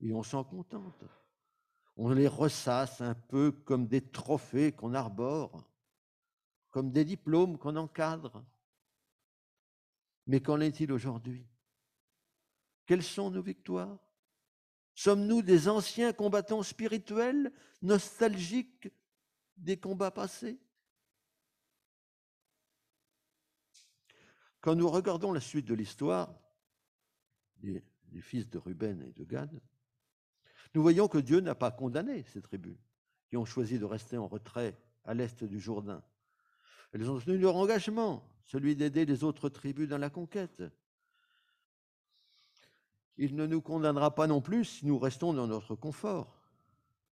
et 0.00 0.12
on 0.12 0.22
s'en 0.22 0.44
contente. 0.44 1.04
On 1.96 2.10
les 2.10 2.28
ressasse 2.28 3.00
un 3.00 3.14
peu 3.14 3.52
comme 3.52 3.86
des 3.86 4.10
trophées 4.10 4.72
qu'on 4.72 4.94
arbore, 4.94 5.68
comme 6.70 6.90
des 6.90 7.04
diplômes 7.04 7.58
qu'on 7.58 7.76
encadre. 7.76 8.44
Mais 10.26 10.40
qu'en 10.40 10.60
est-il 10.60 10.92
aujourd'hui? 10.92 11.46
Quelles 12.86 13.02
sont 13.02 13.30
nos 13.30 13.42
victoires? 13.42 13.98
Sommes-nous 15.00 15.40
des 15.40 15.66
anciens 15.66 16.12
combattants 16.12 16.62
spirituels, 16.62 17.50
nostalgiques 17.80 18.90
des 19.56 19.78
combats 19.78 20.10
passés? 20.10 20.60
Quand 24.60 24.74
nous 24.74 24.90
regardons 24.90 25.32
la 25.32 25.40
suite 25.40 25.64
de 25.64 25.72
l'histoire, 25.72 26.38
des, 27.56 27.82
fils 28.20 28.46
de 28.50 28.58
Ruben 28.58 29.00
et 29.00 29.12
de 29.12 29.24
Gad, 29.24 29.58
nous 30.74 30.82
voyons 30.82 31.08
que 31.08 31.16
Dieu 31.16 31.40
n'a 31.40 31.54
pas 31.54 31.70
condamné 31.70 32.22
ces 32.24 32.42
tribus 32.42 32.76
qui 33.30 33.38
ont 33.38 33.46
choisi 33.46 33.78
de 33.78 33.86
rester 33.86 34.18
en 34.18 34.28
retrait 34.28 34.76
à 35.04 35.14
l'est 35.14 35.44
du 35.44 35.60
Jourdain. 35.60 36.04
Elles 36.92 37.08
ont 37.08 37.18
tenu 37.18 37.38
leur 37.38 37.56
engagement, 37.56 38.28
celui 38.44 38.76
d'aider 38.76 39.06
les 39.06 39.24
autres 39.24 39.48
tribus 39.48 39.88
dans 39.88 39.96
la 39.96 40.10
conquête. 40.10 40.62
Il 43.16 43.36
ne 43.36 43.46
nous 43.46 43.60
condamnera 43.60 44.14
pas 44.14 44.26
non 44.26 44.40
plus 44.40 44.64
si 44.64 44.86
nous 44.86 44.98
restons 44.98 45.32
dans 45.32 45.46
notre 45.46 45.74
confort, 45.74 46.40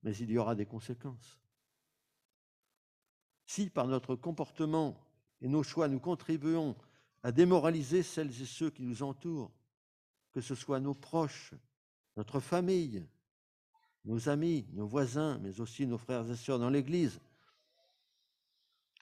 mais 0.04 0.16
il 0.18 0.30
y 0.32 0.38
aura 0.38 0.56
des 0.56 0.66
conséquences. 0.66 1.40
Si 3.46 3.70
par 3.70 3.88
notre 3.88 4.16
comportement 4.16 5.00
et 5.42 5.48
nos 5.48 5.64
choix 5.64 5.88
nous 5.88 6.00
contribuons 6.00 6.75
à 7.24 7.32
démoraliser 7.32 8.04
celles 8.04 8.42
et 8.42 8.46
ceux 8.46 8.70
qui 8.70 8.84
nous 8.84 9.04
entourent, 9.04 9.52
que 10.32 10.42
ce 10.42 10.54
soit 10.54 10.80
nos 10.80 10.94
proches, 10.94 11.54
notre 12.18 12.40
famille, 12.40 13.06
nos 14.04 14.30
amis, 14.30 14.68
nos 14.74 14.86
voisins, 14.86 15.40
mais 15.40 15.60
aussi 15.60 15.88
nos 15.88 15.98
frères 15.98 16.30
et 16.30 16.36
sœurs 16.36 16.60
dans 16.60 16.70
l'Église, 16.70 17.20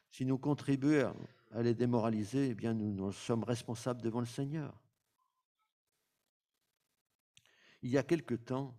si 0.09 0.25
nous 0.25 0.37
contribuons 0.37 1.15
à 1.51 1.61
les 1.61 1.73
démoraliser, 1.73 2.49
eh 2.49 2.53
bien 2.53 2.73
nous, 2.73 2.91
nous 2.91 3.11
sommes 3.11 3.43
responsables 3.43 4.01
devant 4.01 4.19
le 4.19 4.25
Seigneur. 4.25 4.73
Il 7.83 7.89
y 7.89 7.97
a 7.97 8.03
quelque 8.03 8.33
temps, 8.33 8.75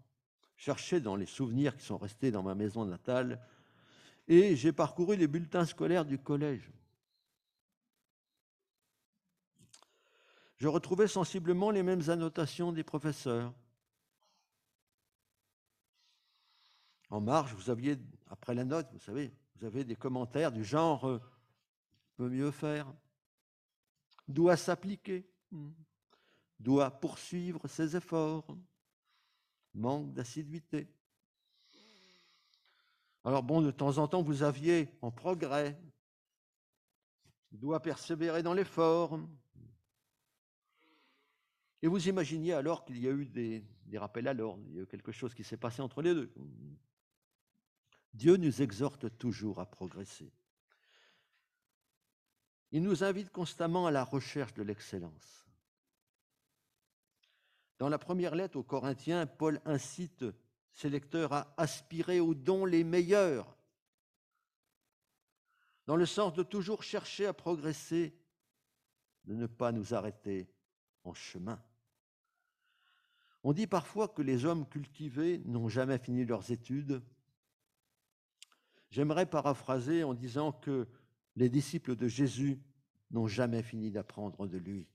cherchais 0.57 1.01
dans 1.01 1.15
les 1.15 1.27
souvenirs 1.27 1.77
qui 1.77 1.85
sont 1.85 1.99
restés 1.99 2.31
dans 2.31 2.43
ma 2.43 2.55
maison 2.55 2.85
natale, 2.85 3.41
et 4.27 4.57
j'ai 4.57 4.73
parcouru 4.73 5.17
les 5.17 5.27
bulletins 5.27 5.67
scolaires 5.67 6.05
du 6.05 6.19
collège. 6.19 6.71
Je 10.57 10.69
retrouvais 10.69 11.09
sensiblement 11.09 11.71
les 11.71 11.83
mêmes 11.83 12.09
annotations 12.09 12.73
des 12.73 12.83
professeurs. 12.83 13.53
En 17.11 17.21
marge, 17.21 17.55
vous 17.55 17.69
aviez, 17.71 17.99
après 18.29 18.55
la 18.55 18.65
note, 18.65 18.89
vous 18.93 18.99
savez, 18.99 19.33
vous 19.57 19.67
avez 19.67 19.85
des 19.85 19.97
commentaires 19.97 20.51
du 20.51 20.65
genre 20.65 21.07
euh, 21.07 21.21
peut 22.17 22.29
mieux 22.29 22.51
faire, 22.51 22.93
doit 24.27 24.57
s'appliquer, 24.57 25.29
doit 26.59 26.91
poursuivre 26.91 27.69
ses 27.69 27.97
efforts, 27.97 28.47
manque 29.75 30.13
d'assiduité. 30.13 30.89
Alors 33.25 33.43
bon, 33.43 33.63
de 33.63 33.71
temps 33.71 33.99
en 33.99 34.07
temps, 34.07 34.23
vous 34.23 34.43
aviez 34.43 34.89
en 35.01 35.11
progrès, 35.11 35.81
doit 37.53 37.81
persévérer 37.81 38.43
dans 38.43 38.55
l'effort. 38.55 39.19
Et 41.83 41.89
vous 41.89 42.09
imaginiez 42.09 42.53
alors 42.53 42.85
qu'il 42.85 42.99
y 42.99 43.09
a 43.09 43.11
eu 43.11 43.27
des, 43.27 43.65
rappels 43.95 44.29
à 44.29 44.35
l'ordre, 44.35 44.63
il 44.69 44.77
y 44.77 44.79
a 44.79 44.83
eu 44.83 44.87
quelque 44.87 45.13
chose 45.13 45.35
qui 45.35 45.45
s'est 45.45 45.57
passé 45.57 45.81
entre 45.81 46.03
les 46.03 46.15
deux. 46.15 46.33
Dieu 48.13 48.37
nous 48.37 48.63
exhorte 48.63 49.17
toujours 49.19 49.61
à 49.61 49.67
progresser. 49.67 50.33
Il 52.73 52.83
nous 52.83 53.05
invite 53.05 53.31
constamment 53.31 53.87
à 53.87 53.91
la 53.91 54.03
recherche 54.03 54.55
de 54.55 54.63
l'excellence. 54.63 55.44
Dans 57.79 57.89
la 57.89 57.99
première 57.99 58.35
lettre 58.35 58.57
aux 58.57 58.63
Corinthiens, 58.63 59.27
Paul 59.27 59.61
incite 59.65 60.25
ses 60.73 60.89
lecteurs 60.89 61.33
à 61.33 61.55
aspirer 61.57 62.21
aux 62.21 62.35
dons 62.35 62.65
les 62.65 62.85
meilleurs, 62.85 63.57
dans 65.87 65.97
le 65.97 66.07
sens 66.07 66.35
de 66.35 66.43
toujours 66.43 66.83
chercher 66.83 67.27
à 67.27 67.33
progresser, 67.33 68.17
de 69.25 69.35
ne 69.35 69.47
pas 69.47 69.73
nous 69.73 69.95
arrêter 69.95 70.49
en 71.05 71.15
chemin. 71.15 71.63
On 73.43 73.53
dit 73.53 73.67
parfois 73.67 74.09
que 74.09 74.23
les 74.23 74.47
hommes 74.47 74.67
cultivés 74.67 75.39
n'ont 75.45 75.69
jamais 75.69 75.99
fini 75.99 76.25
leurs 76.25 76.51
études. 76.51 77.03
J'aimerais 78.91 79.27
paraphraser 79.27 80.03
en 80.03 80.15
disant 80.15 80.53
que 80.53 80.89
les 81.37 81.51
disciples 81.51 81.95
de 81.95 82.09
Jésus 82.09 82.59
n'ont 83.11 83.27
jamais 83.27 83.63
fini 83.63 83.91
d'apprendre 83.91 84.47
de 84.47 84.57
lui. 84.57 84.89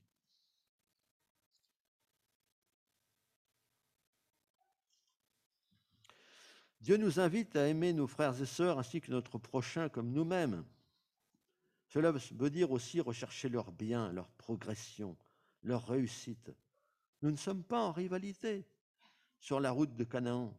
Dieu 6.80 6.96
nous 6.96 7.20
invite 7.20 7.56
à 7.56 7.68
aimer 7.68 7.92
nos 7.92 8.06
frères 8.06 8.40
et 8.40 8.46
sœurs 8.46 8.78
ainsi 8.78 9.00
que 9.00 9.10
notre 9.10 9.38
prochain 9.38 9.88
comme 9.88 10.12
nous-mêmes. 10.12 10.64
Cela 11.88 12.12
veut 12.12 12.50
dire 12.50 12.70
aussi 12.70 13.00
rechercher 13.00 13.48
leur 13.48 13.72
bien, 13.72 14.12
leur 14.12 14.30
progression, 14.32 15.16
leur 15.62 15.86
réussite. 15.86 16.50
Nous 17.22 17.30
ne 17.30 17.36
sommes 17.36 17.64
pas 17.64 17.82
en 17.82 17.92
rivalité 17.92 18.66
sur 19.40 19.60
la 19.60 19.70
route 19.70 19.94
de 19.94 20.04
Canaan, 20.04 20.56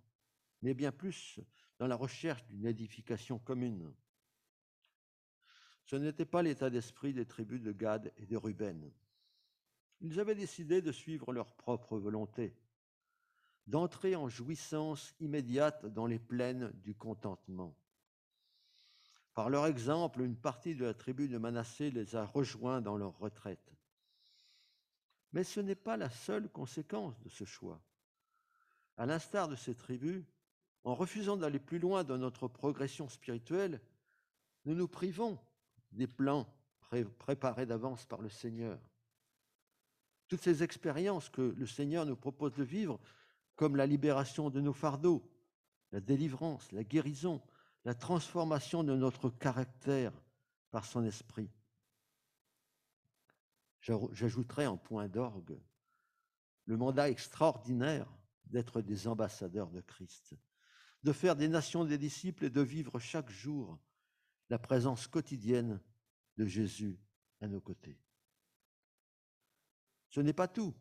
mais 0.62 0.74
bien 0.74 0.91
plus 0.91 1.39
dans 1.80 1.88
la 1.88 1.95
recherche 1.95 2.45
d'une 2.50 2.67
édification 2.67 3.39
commune. 3.39 3.91
Ce 5.86 5.95
n'était 5.95 6.26
pas 6.26 6.43
l'état 6.43 6.69
d'esprit 6.69 7.13
des 7.13 7.26
tribus 7.26 7.62
de 7.62 7.72
Gad 7.72 8.13
et 8.17 8.28
de 8.28 8.38
Ruben. 8.38 8.91
Ils 10.02 10.19
avaient 10.19 10.36
décidé 10.36 10.82
de 10.82 10.91
suivre 10.91 11.34
leur 11.34 11.56
propre 11.56 11.98
volonté, 11.98 12.56
d'entrer 13.71 14.17
en 14.17 14.27
jouissance 14.27 15.15
immédiate 15.21 15.86
dans 15.86 16.05
les 16.05 16.19
plaines 16.19 16.73
du 16.84 16.93
contentement. 16.93 17.73
Par 19.34 19.49
leur 19.49 19.65
exemple, 19.65 20.19
une 20.21 20.36
partie 20.36 20.75
de 20.75 20.84
la 20.84 20.93
tribu 20.93 21.29
de 21.29 21.38
Manassé 21.38 21.89
les 21.89 22.17
a 22.17 22.25
rejoints 22.25 22.81
dans 22.81 22.97
leur 22.97 23.17
retraite. 23.17 23.71
Mais 25.31 25.45
ce 25.45 25.62
n'est 25.62 25.75
pas 25.75 25.95
la 25.95 26.10
seule 26.10 26.49
conséquence 26.49 27.17
de 27.21 27.29
ce 27.29 27.45
choix. 27.45 27.81
À 28.97 29.05
l'instar 29.05 29.47
de 29.47 29.55
ces 29.55 29.73
tribus, 29.73 30.25
en 30.84 30.93
refusant 30.93 31.38
d'aller 31.38 31.60
plus 31.60 31.79
loin 31.79 32.03
dans 32.03 32.17
notre 32.17 32.49
progression 32.49 33.07
spirituelle, 33.07 33.79
nous 34.65 34.75
nous 34.75 34.89
privons 34.89 35.39
des 35.93 36.07
plans 36.07 36.45
préparés 37.19 37.65
d'avance 37.65 38.05
par 38.05 38.21
le 38.21 38.29
Seigneur. 38.29 38.77
Toutes 40.27 40.41
ces 40.41 40.62
expériences 40.62 41.29
que 41.29 41.55
le 41.57 41.65
Seigneur 41.65 42.05
nous 42.05 42.17
propose 42.17 42.53
de 42.55 42.63
vivre, 42.63 42.99
comme 43.62 43.76
la 43.76 43.86
libération 43.86 44.50
de 44.50 44.60
nos 44.60 44.74
fardeaux, 44.74 45.21
la 45.91 46.02
délivrance, 46.02 46.71
la 46.71 46.84
guérison, 46.84 47.43
la 47.86 47.93
transformation 47.93 48.84
de 48.84 48.95
notre 48.95 49.30
caractère 49.30 50.12
par 50.71 50.84
son 50.84 51.04
esprit. 51.04 51.47
J'ajouterai 53.82 54.65
en 54.65 54.78
point 54.78 55.08
d'orgue 55.08 55.62
le 56.65 56.76
mandat 56.76 57.12
extraordinaire 57.12 58.12
d'être 58.45 58.82
des 58.82 59.08
ambassadeurs 59.08 59.69
de 59.69 59.82
Christ 59.82 60.34
de 61.04 61.12
faire 61.13 61.36
des 61.36 61.47
nations 61.47 61.86
des 61.86 62.00
disciples 62.00 62.45
et 62.45 62.50
de 62.50 62.62
vivre 62.62 62.97
chaque 62.97 63.30
jour 63.30 63.78
la 64.50 64.58
présence 64.58 65.06
quotidienne 65.06 65.80
de 66.36 66.45
Jésus 66.45 67.00
à 67.41 67.47
nos 67.47 67.62
côtés. 67.62 68.00
Ce 70.10 70.19
n'est 70.19 70.34
pas 70.34 70.47
tout. 70.47 70.74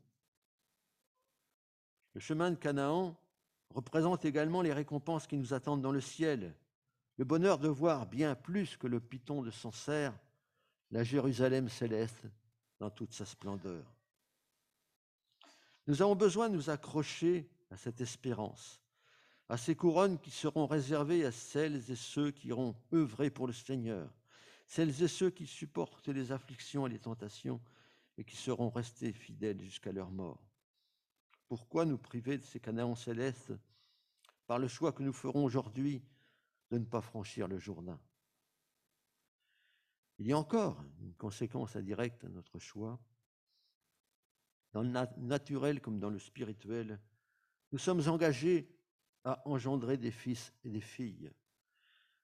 Le 2.14 2.20
chemin 2.20 2.50
de 2.50 2.56
Canaan 2.56 3.16
représente 3.70 4.24
également 4.24 4.62
les 4.62 4.72
récompenses 4.72 5.26
qui 5.26 5.36
nous 5.36 5.54
attendent 5.54 5.82
dans 5.82 5.92
le 5.92 6.00
ciel, 6.00 6.54
le 7.16 7.24
bonheur 7.24 7.58
de 7.58 7.68
voir 7.68 8.06
bien 8.06 8.34
plus 8.34 8.76
que 8.76 8.86
le 8.86 9.00
piton 9.00 9.42
de 9.42 9.50
Sancerre 9.50 10.18
la 10.90 11.04
Jérusalem 11.04 11.68
céleste 11.68 12.26
dans 12.80 12.90
toute 12.90 13.12
sa 13.12 13.24
splendeur. 13.24 13.84
Nous 15.86 16.02
avons 16.02 16.16
besoin 16.16 16.48
de 16.48 16.56
nous 16.56 16.70
accrocher 16.70 17.48
à 17.70 17.76
cette 17.76 18.00
espérance 18.00 18.80
à 19.50 19.56
ces 19.56 19.74
couronnes 19.74 20.20
qui 20.20 20.30
seront 20.30 20.68
réservées 20.68 21.26
à 21.26 21.32
celles 21.32 21.90
et 21.90 21.96
ceux 21.96 22.30
qui 22.30 22.48
iront 22.48 22.76
œuvrer 22.92 23.30
pour 23.30 23.48
le 23.48 23.52
Seigneur, 23.52 24.08
celles 24.68 25.02
et 25.02 25.08
ceux 25.08 25.30
qui 25.30 25.44
supportent 25.44 26.06
les 26.06 26.30
afflictions 26.30 26.86
et 26.86 26.90
les 26.90 27.00
tentations 27.00 27.60
et 28.16 28.22
qui 28.22 28.36
seront 28.36 28.70
restés 28.70 29.12
fidèles 29.12 29.60
jusqu'à 29.60 29.90
leur 29.90 30.12
mort. 30.12 30.49
Pourquoi 31.50 31.84
nous 31.84 31.98
priver 31.98 32.38
de 32.38 32.44
ces 32.44 32.60
Canaans 32.60 32.94
célestes 32.94 33.52
par 34.46 34.60
le 34.60 34.68
choix 34.68 34.92
que 34.92 35.02
nous 35.02 35.12
ferons 35.12 35.44
aujourd'hui 35.44 36.00
de 36.70 36.78
ne 36.78 36.84
pas 36.84 37.00
franchir 37.00 37.48
le 37.48 37.58
Jourdain? 37.58 37.98
Il 40.18 40.28
y 40.28 40.32
a 40.32 40.38
encore 40.38 40.80
une 41.00 41.12
conséquence 41.14 41.74
indirecte 41.74 42.22
à 42.22 42.28
notre 42.28 42.60
choix. 42.60 43.00
Dans 44.70 44.82
le 44.82 44.90
naturel 45.16 45.80
comme 45.80 45.98
dans 45.98 46.10
le 46.10 46.20
spirituel, 46.20 47.00
nous 47.72 47.78
sommes 47.78 48.06
engagés 48.06 48.72
a 49.24 49.42
engendré 49.44 49.96
des 49.96 50.12
fils 50.12 50.54
et 50.62 50.70
des 50.70 50.80
filles. 50.80 51.32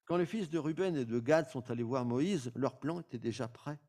Quand 0.05 0.19
les 0.19 0.27
fils 0.27 0.49
de 0.51 0.59
Ruben 0.59 0.95
et 0.95 1.05
de 1.05 1.19
Gad 1.19 1.49
sont 1.49 1.69
allés 1.69 1.83
voir 1.83 2.05
Moïse, 2.05 2.53
leur 2.55 2.79
plan 2.79 3.01
était 3.01 3.19
déjà 3.19 3.49
prêt. 3.49 3.81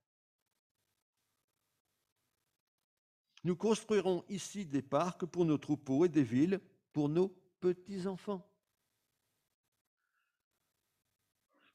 Nous 3.47 3.55
construirons 3.55 4.25
ici 4.27 4.65
des 4.65 4.81
parcs 4.81 5.25
pour 5.25 5.45
nos 5.45 5.57
troupeaux 5.57 6.03
et 6.03 6.09
des 6.09 6.21
villes 6.21 6.59
pour 6.91 7.07
nos 7.07 7.29
petits-enfants. 7.61 8.45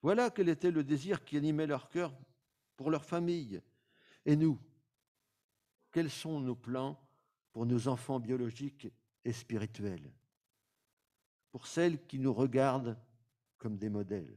Voilà 0.03 0.29
quel 0.29 0.51
était 0.51 0.71
le 0.71 0.85
désir 0.85 1.25
qui 1.25 1.39
animait 1.39 1.67
leur 1.67 1.89
cœur 1.89 2.13
pour 2.77 2.91
leur 2.91 3.07
famille. 3.07 3.63
Et 4.27 4.37
nous, 4.37 4.59
quels 5.91 6.11
sont 6.11 6.41
nos 6.41 6.55
plans 6.55 7.01
pour 7.53 7.65
nos 7.65 7.89
enfants 7.89 8.21
biologiques 8.21 8.89
et 9.25 9.33
spirituels? 9.33 10.13
Pour 11.53 11.67
celles 11.67 12.07
qui 12.07 12.19
nous 12.19 12.35
regardent 12.35 12.99
comme 13.57 13.79
des 13.79 13.89
modèles 13.89 14.37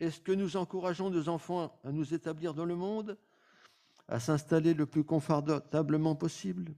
Est-ce 0.00 0.22
que 0.22 0.32
nous 0.32 0.56
encourageons 0.56 1.10
nos 1.10 1.28
enfants 1.28 1.78
à 1.84 1.92
nous 1.92 2.14
établir 2.14 2.54
dans 2.54 2.64
le 2.64 2.76
monde, 2.76 3.18
à 4.08 4.20
s'installer 4.20 4.74
le 4.74 4.86
plus 4.86 5.04
confortablement 5.04 6.16
possible. 6.16 6.74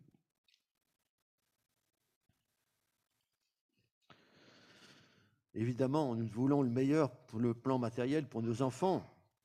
Évidemment, 5.54 6.14
nous 6.14 6.26
voulons 6.26 6.62
le 6.62 6.70
meilleur 6.70 7.10
pour 7.26 7.40
le 7.40 7.54
plan 7.54 7.78
matériel 7.78 8.28
pour 8.28 8.42
nos 8.42 8.62
enfants, 8.62 9.04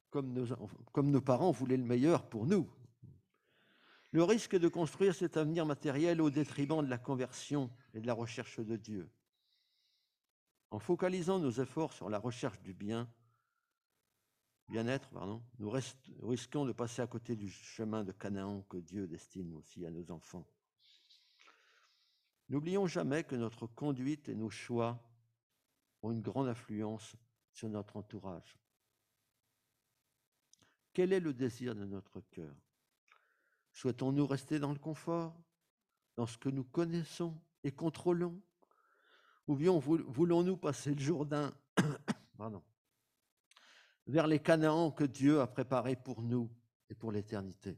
comme 0.09 0.33
nos, 0.33 0.45
comme 0.91 1.11
nos 1.11 1.21
parents 1.21 1.51
voulaient 1.51 1.77
le 1.77 1.83
meilleur 1.83 2.27
pour 2.27 2.45
nous. 2.45 2.69
Le 4.11 4.23
risque 4.23 4.53
est 4.53 4.59
de 4.59 4.67
construire 4.67 5.13
cet 5.13 5.35
avenir 5.35 5.65
matériel 5.65 6.21
au 6.21 6.29
détriment 6.29 6.83
de 6.83 6.89
la 6.89 6.97
conversion 6.97 7.69
et 7.93 7.99
de 7.99 8.07
la 8.07 8.13
recherche 8.13 8.59
de 8.59 8.77
Dieu. 8.77 9.09
En 10.71 10.79
focalisant 10.79 11.39
nos 11.39 11.51
efforts 11.51 11.93
sur 11.93 12.09
la 12.09 12.17
recherche 12.17 12.61
du 12.61 12.73
bien, 12.73 13.09
bien-être, 14.67 15.09
pardon, 15.09 15.43
nous 15.59 15.69
risquons 15.69 16.65
de 16.65 16.71
passer 16.71 17.01
à 17.01 17.07
côté 17.07 17.35
du 17.35 17.49
chemin 17.49 18.03
de 18.03 18.11
Canaan 18.11 18.61
que 18.63 18.77
Dieu 18.77 19.07
destine 19.07 19.53
aussi 19.55 19.85
à 19.85 19.91
nos 19.91 20.09
enfants. 20.11 20.45
N'oublions 22.49 22.87
jamais 22.87 23.23
que 23.23 23.35
notre 23.35 23.67
conduite 23.67 24.29
et 24.29 24.35
nos 24.35 24.49
choix 24.49 24.99
ont 26.01 26.11
une 26.11 26.21
grande 26.21 26.47
influence 26.47 27.15
sur 27.51 27.69
notre 27.69 27.97
entourage. 27.97 28.57
Quel 30.93 31.11
est 31.11 31.19
le 31.19 31.33
désir 31.33 31.75
de 31.75 31.85
notre 31.85 32.21
cœur? 32.21 32.55
Souhaitons-nous 33.73 34.25
rester 34.27 34.59
dans 34.59 34.71
le 34.71 34.79
confort, 34.79 35.35
dans 36.15 36.27
ce 36.27 36.37
que 36.37 36.49
nous 36.49 36.63
connaissons 36.63 37.37
et 37.63 37.71
contrôlons? 37.71 38.39
Ou 39.47 39.55
bien 39.55 39.77
voulons-nous 39.77 40.57
passer 40.57 40.95
le 40.95 41.01
Jourdain 41.01 41.53
pardon, 42.37 42.63
vers 44.07 44.27
les 44.27 44.39
Canaans 44.39 44.91
que 44.91 45.03
Dieu 45.03 45.41
a 45.41 45.47
préparés 45.47 45.95
pour 45.95 46.21
nous 46.21 46.49
et 46.89 46.95
pour 46.95 47.11
l'éternité. 47.11 47.77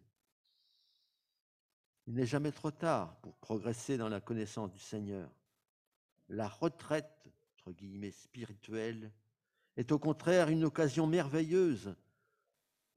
Il 2.06 2.16
n'est 2.16 2.26
jamais 2.26 2.52
trop 2.52 2.72
tard 2.72 3.18
pour 3.18 3.36
progresser 3.38 3.98
dans 3.98 4.10
la 4.10 4.22
connaissance 4.22 4.72
du 4.72 4.80
Seigneur. 4.80 5.30
La 6.30 6.48
retraite, 6.48 7.30
entre 7.56 7.72
guillemets, 7.72 8.12
spirituelle, 8.12 9.12
est 9.76 9.92
au 9.92 10.00
contraire 10.00 10.50
une 10.50 10.64
occasion 10.64 11.06
merveilleuse 11.06 11.96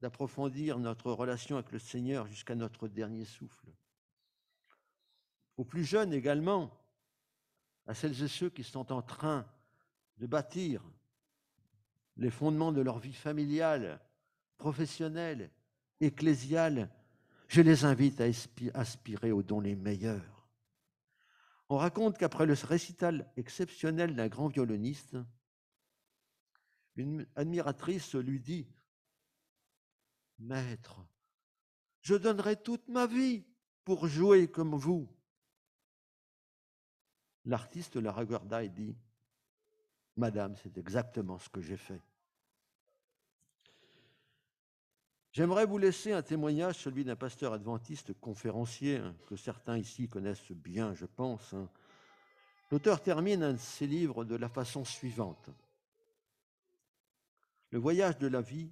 d'approfondir 0.01 0.79
notre 0.79 1.11
relation 1.11 1.57
avec 1.57 1.71
le 1.71 1.79
Seigneur 1.79 2.25
jusqu'à 2.27 2.55
notre 2.55 2.87
dernier 2.87 3.25
souffle. 3.25 3.67
Aux 5.57 5.65
plus 5.65 5.83
jeunes 5.83 6.13
également, 6.13 6.71
à 7.85 7.93
celles 7.93 8.23
et 8.23 8.27
ceux 8.27 8.49
qui 8.49 8.63
sont 8.63 8.91
en 8.91 9.01
train 9.01 9.45
de 10.17 10.25
bâtir 10.25 10.83
les 12.17 12.29
fondements 12.29 12.71
de 12.71 12.81
leur 12.81 12.99
vie 12.99 13.13
familiale, 13.13 13.99
professionnelle, 14.57 15.51
ecclésiale, 15.99 16.89
je 17.47 17.61
les 17.61 17.83
invite 17.85 18.21
à 18.21 18.25
aspirer 18.73 19.31
aux 19.31 19.43
dons 19.43 19.59
les 19.59 19.75
meilleurs. 19.75 20.47
On 21.69 21.77
raconte 21.77 22.17
qu'après 22.17 22.45
le 22.45 22.53
récital 22.53 23.31
exceptionnel 23.37 24.15
d'un 24.15 24.27
grand 24.27 24.47
violoniste, 24.47 25.17
une 26.95 27.25
admiratrice 27.35 28.15
lui 28.15 28.39
dit 28.39 28.67
Maître, 30.39 31.05
je 32.01 32.15
donnerai 32.15 32.61
toute 32.61 32.87
ma 32.87 33.07
vie 33.07 33.45
pour 33.83 34.07
jouer 34.07 34.49
comme 34.49 34.75
vous. 34.75 35.07
L'artiste 37.45 37.95
la 37.95 38.11
regarda 38.11 38.63
et 38.63 38.69
dit 38.69 38.95
Madame, 40.17 40.55
c'est 40.55 40.77
exactement 40.77 41.39
ce 41.39 41.49
que 41.49 41.61
j'ai 41.61 41.77
fait. 41.77 42.01
J'aimerais 45.31 45.65
vous 45.65 45.77
laisser 45.77 46.11
un 46.11 46.21
témoignage, 46.21 46.75
celui 46.79 47.05
d'un 47.05 47.15
pasteur 47.15 47.53
adventiste 47.53 48.13
conférencier, 48.19 48.97
hein, 48.97 49.15
que 49.27 49.37
certains 49.37 49.77
ici 49.77 50.09
connaissent 50.09 50.51
bien, 50.51 50.93
je 50.93 51.05
pense. 51.05 51.53
Hein. 51.53 51.69
L'auteur 52.69 53.01
termine 53.01 53.41
un 53.43 53.53
de 53.53 53.57
ses 53.57 53.87
livres 53.87 54.25
de 54.25 54.35
la 54.35 54.49
façon 54.49 54.83
suivante. 54.83 55.49
Le 57.69 57.79
voyage 57.79 58.17
de 58.17 58.27
la 58.27 58.41
vie 58.41 58.71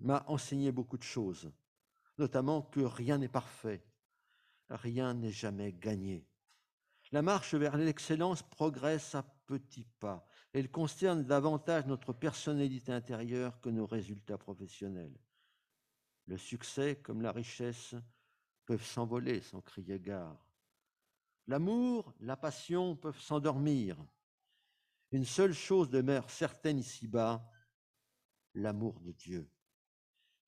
m'a 0.00 0.24
enseigné 0.26 0.72
beaucoup 0.72 0.98
de 0.98 1.04
choses, 1.04 1.52
notamment 2.18 2.62
que 2.62 2.80
rien 2.80 3.18
n'est 3.18 3.28
parfait, 3.28 3.84
rien 4.68 5.14
n'est 5.14 5.30
jamais 5.30 5.72
gagné. 5.72 6.26
La 7.12 7.22
marche 7.22 7.54
vers 7.54 7.76
l'excellence 7.76 8.42
progresse 8.42 9.14
à 9.14 9.22
petits 9.46 9.86
pas. 10.00 10.26
Elle 10.52 10.70
concerne 10.70 11.24
davantage 11.24 11.86
notre 11.86 12.12
personnalité 12.12 12.92
intérieure 12.92 13.60
que 13.60 13.68
nos 13.68 13.86
résultats 13.86 14.38
professionnels. 14.38 15.16
Le 16.26 16.36
succès 16.36 16.96
comme 16.96 17.22
la 17.22 17.32
richesse 17.32 17.94
peuvent 18.64 18.84
s'envoler 18.84 19.40
sans 19.40 19.60
crier 19.60 20.00
gare. 20.00 20.44
L'amour, 21.46 22.12
la 22.20 22.36
passion 22.36 22.96
peuvent 22.96 23.20
s'endormir. 23.20 23.96
Une 25.12 25.24
seule 25.24 25.54
chose 25.54 25.88
demeure 25.88 26.28
certaine 26.28 26.78
ici-bas, 26.78 27.48
l'amour 28.54 28.98
de 29.00 29.12
Dieu. 29.12 29.48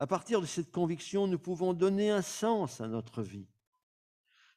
À 0.00 0.08
partir 0.08 0.40
de 0.40 0.46
cette 0.46 0.72
conviction, 0.72 1.28
nous 1.28 1.38
pouvons 1.38 1.72
donner 1.74 2.10
un 2.10 2.22
sens 2.22 2.80
à 2.80 2.88
notre 2.88 3.22
vie. 3.22 3.48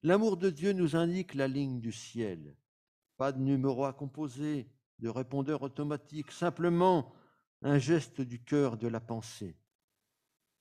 L'amour 0.04 0.38
de 0.38 0.50
Dieu 0.50 0.74
nous 0.74 0.96
indique 0.96 1.36
la 1.36 1.48
ligne 1.48 1.80
du 1.80 1.92
ciel. 1.92 2.56
Pas 3.18 3.32
de 3.32 3.40
numéro 3.40 3.86
à 3.86 3.94
composer, 3.94 4.68
de 5.00 5.10
répondeur 5.10 5.62
automatique, 5.62 6.32
simplement 6.32 7.14
un 7.62 7.78
geste 7.78 8.22
du 8.22 8.44
cœur, 8.44 8.78
de 8.78 8.88
la 8.88 9.00
pensée. 9.00 9.56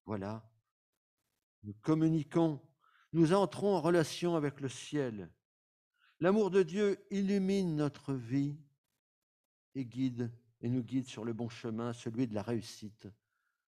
Voilà, 0.04 0.50
nous 1.62 1.74
communiquons, 1.74 2.60
nous 3.12 3.32
entrons 3.32 3.74
en 3.76 3.80
relation 3.80 4.36
avec 4.36 4.60
le 4.60 4.68
ciel. 4.68 5.30
L'amour 6.18 6.50
de 6.50 6.62
Dieu 6.62 6.98
illumine 7.10 7.76
notre 7.76 8.12
vie 8.12 8.58
et 9.74 9.86
guide 9.86 10.30
et 10.60 10.68
nous 10.68 10.82
guide 10.82 11.06
sur 11.06 11.24
le 11.24 11.32
bon 11.32 11.48
chemin, 11.48 11.94
celui 11.94 12.26
de 12.26 12.34
la 12.34 12.42
réussite. 12.42 13.08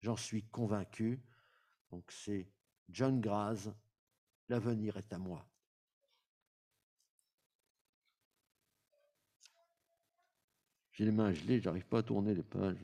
J'en 0.01 0.17
suis 0.17 0.45
convaincu. 0.45 1.23
Donc 1.91 2.11
c'est 2.11 2.51
John 2.89 3.21
Graz, 3.21 3.71
L'avenir 4.51 4.97
est 4.97 5.13
à 5.13 5.19
moi. 5.19 5.49
J'ai 11.01 11.07
les 11.07 11.13
mains 11.13 11.33
gelées, 11.33 11.63
j'arrive 11.63 11.87
pas 11.87 12.01
à 12.01 12.03
tourner 12.03 12.35
les 12.35 12.43
pages. 12.43 12.77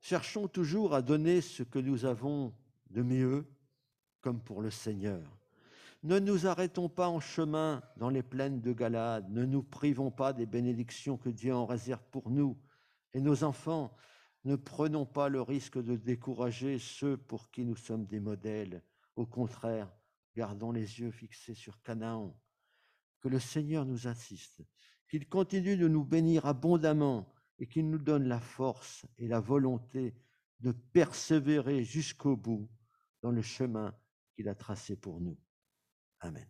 Cherchons 0.00 0.48
toujours 0.48 0.96
à 0.96 1.00
donner 1.00 1.40
ce 1.40 1.62
que 1.62 1.78
nous 1.78 2.04
avons 2.04 2.52
de 2.90 3.02
mieux, 3.02 3.46
comme 4.20 4.42
pour 4.42 4.62
le 4.62 4.70
Seigneur. 4.70 5.22
Ne 6.02 6.18
nous 6.18 6.48
arrêtons 6.48 6.88
pas 6.88 7.06
en 7.06 7.20
chemin 7.20 7.84
dans 7.98 8.08
les 8.08 8.24
plaines 8.24 8.60
de 8.60 8.72
Galade, 8.72 9.30
ne 9.30 9.44
nous 9.44 9.62
privons 9.62 10.10
pas 10.10 10.32
des 10.32 10.44
bénédictions 10.44 11.16
que 11.16 11.28
Dieu 11.28 11.54
en 11.54 11.66
réserve 11.66 12.02
pour 12.10 12.30
nous 12.30 12.58
et 13.14 13.20
nos 13.20 13.44
enfants. 13.44 13.96
Ne 14.44 14.56
prenons 14.56 15.06
pas 15.06 15.28
le 15.28 15.40
risque 15.40 15.80
de 15.80 15.94
décourager 15.94 16.80
ceux 16.80 17.16
pour 17.16 17.48
qui 17.52 17.64
nous 17.64 17.76
sommes 17.76 18.06
des 18.06 18.18
modèles. 18.18 18.82
Au 19.14 19.24
contraire, 19.24 19.88
gardons 20.34 20.72
les 20.72 20.98
yeux 20.98 21.12
fixés 21.12 21.54
sur 21.54 21.80
Canaan. 21.80 22.36
Que 23.20 23.28
le 23.28 23.38
Seigneur 23.38 23.84
nous 23.84 24.08
assiste, 24.08 24.64
qu'il 25.12 25.28
continue 25.28 25.76
de 25.76 25.88
nous 25.88 26.04
bénir 26.04 26.46
abondamment 26.46 27.30
et 27.58 27.66
qu'il 27.66 27.90
nous 27.90 27.98
donne 27.98 28.28
la 28.28 28.40
force 28.40 29.04
et 29.18 29.28
la 29.28 29.40
volonté 29.40 30.14
de 30.60 30.72
persévérer 30.72 31.84
jusqu'au 31.84 32.34
bout 32.34 32.66
dans 33.20 33.30
le 33.30 33.42
chemin 33.42 33.94
qu'il 34.34 34.48
a 34.48 34.54
tracé 34.54 34.96
pour 34.96 35.20
nous. 35.20 35.36
Amen. 36.20 36.48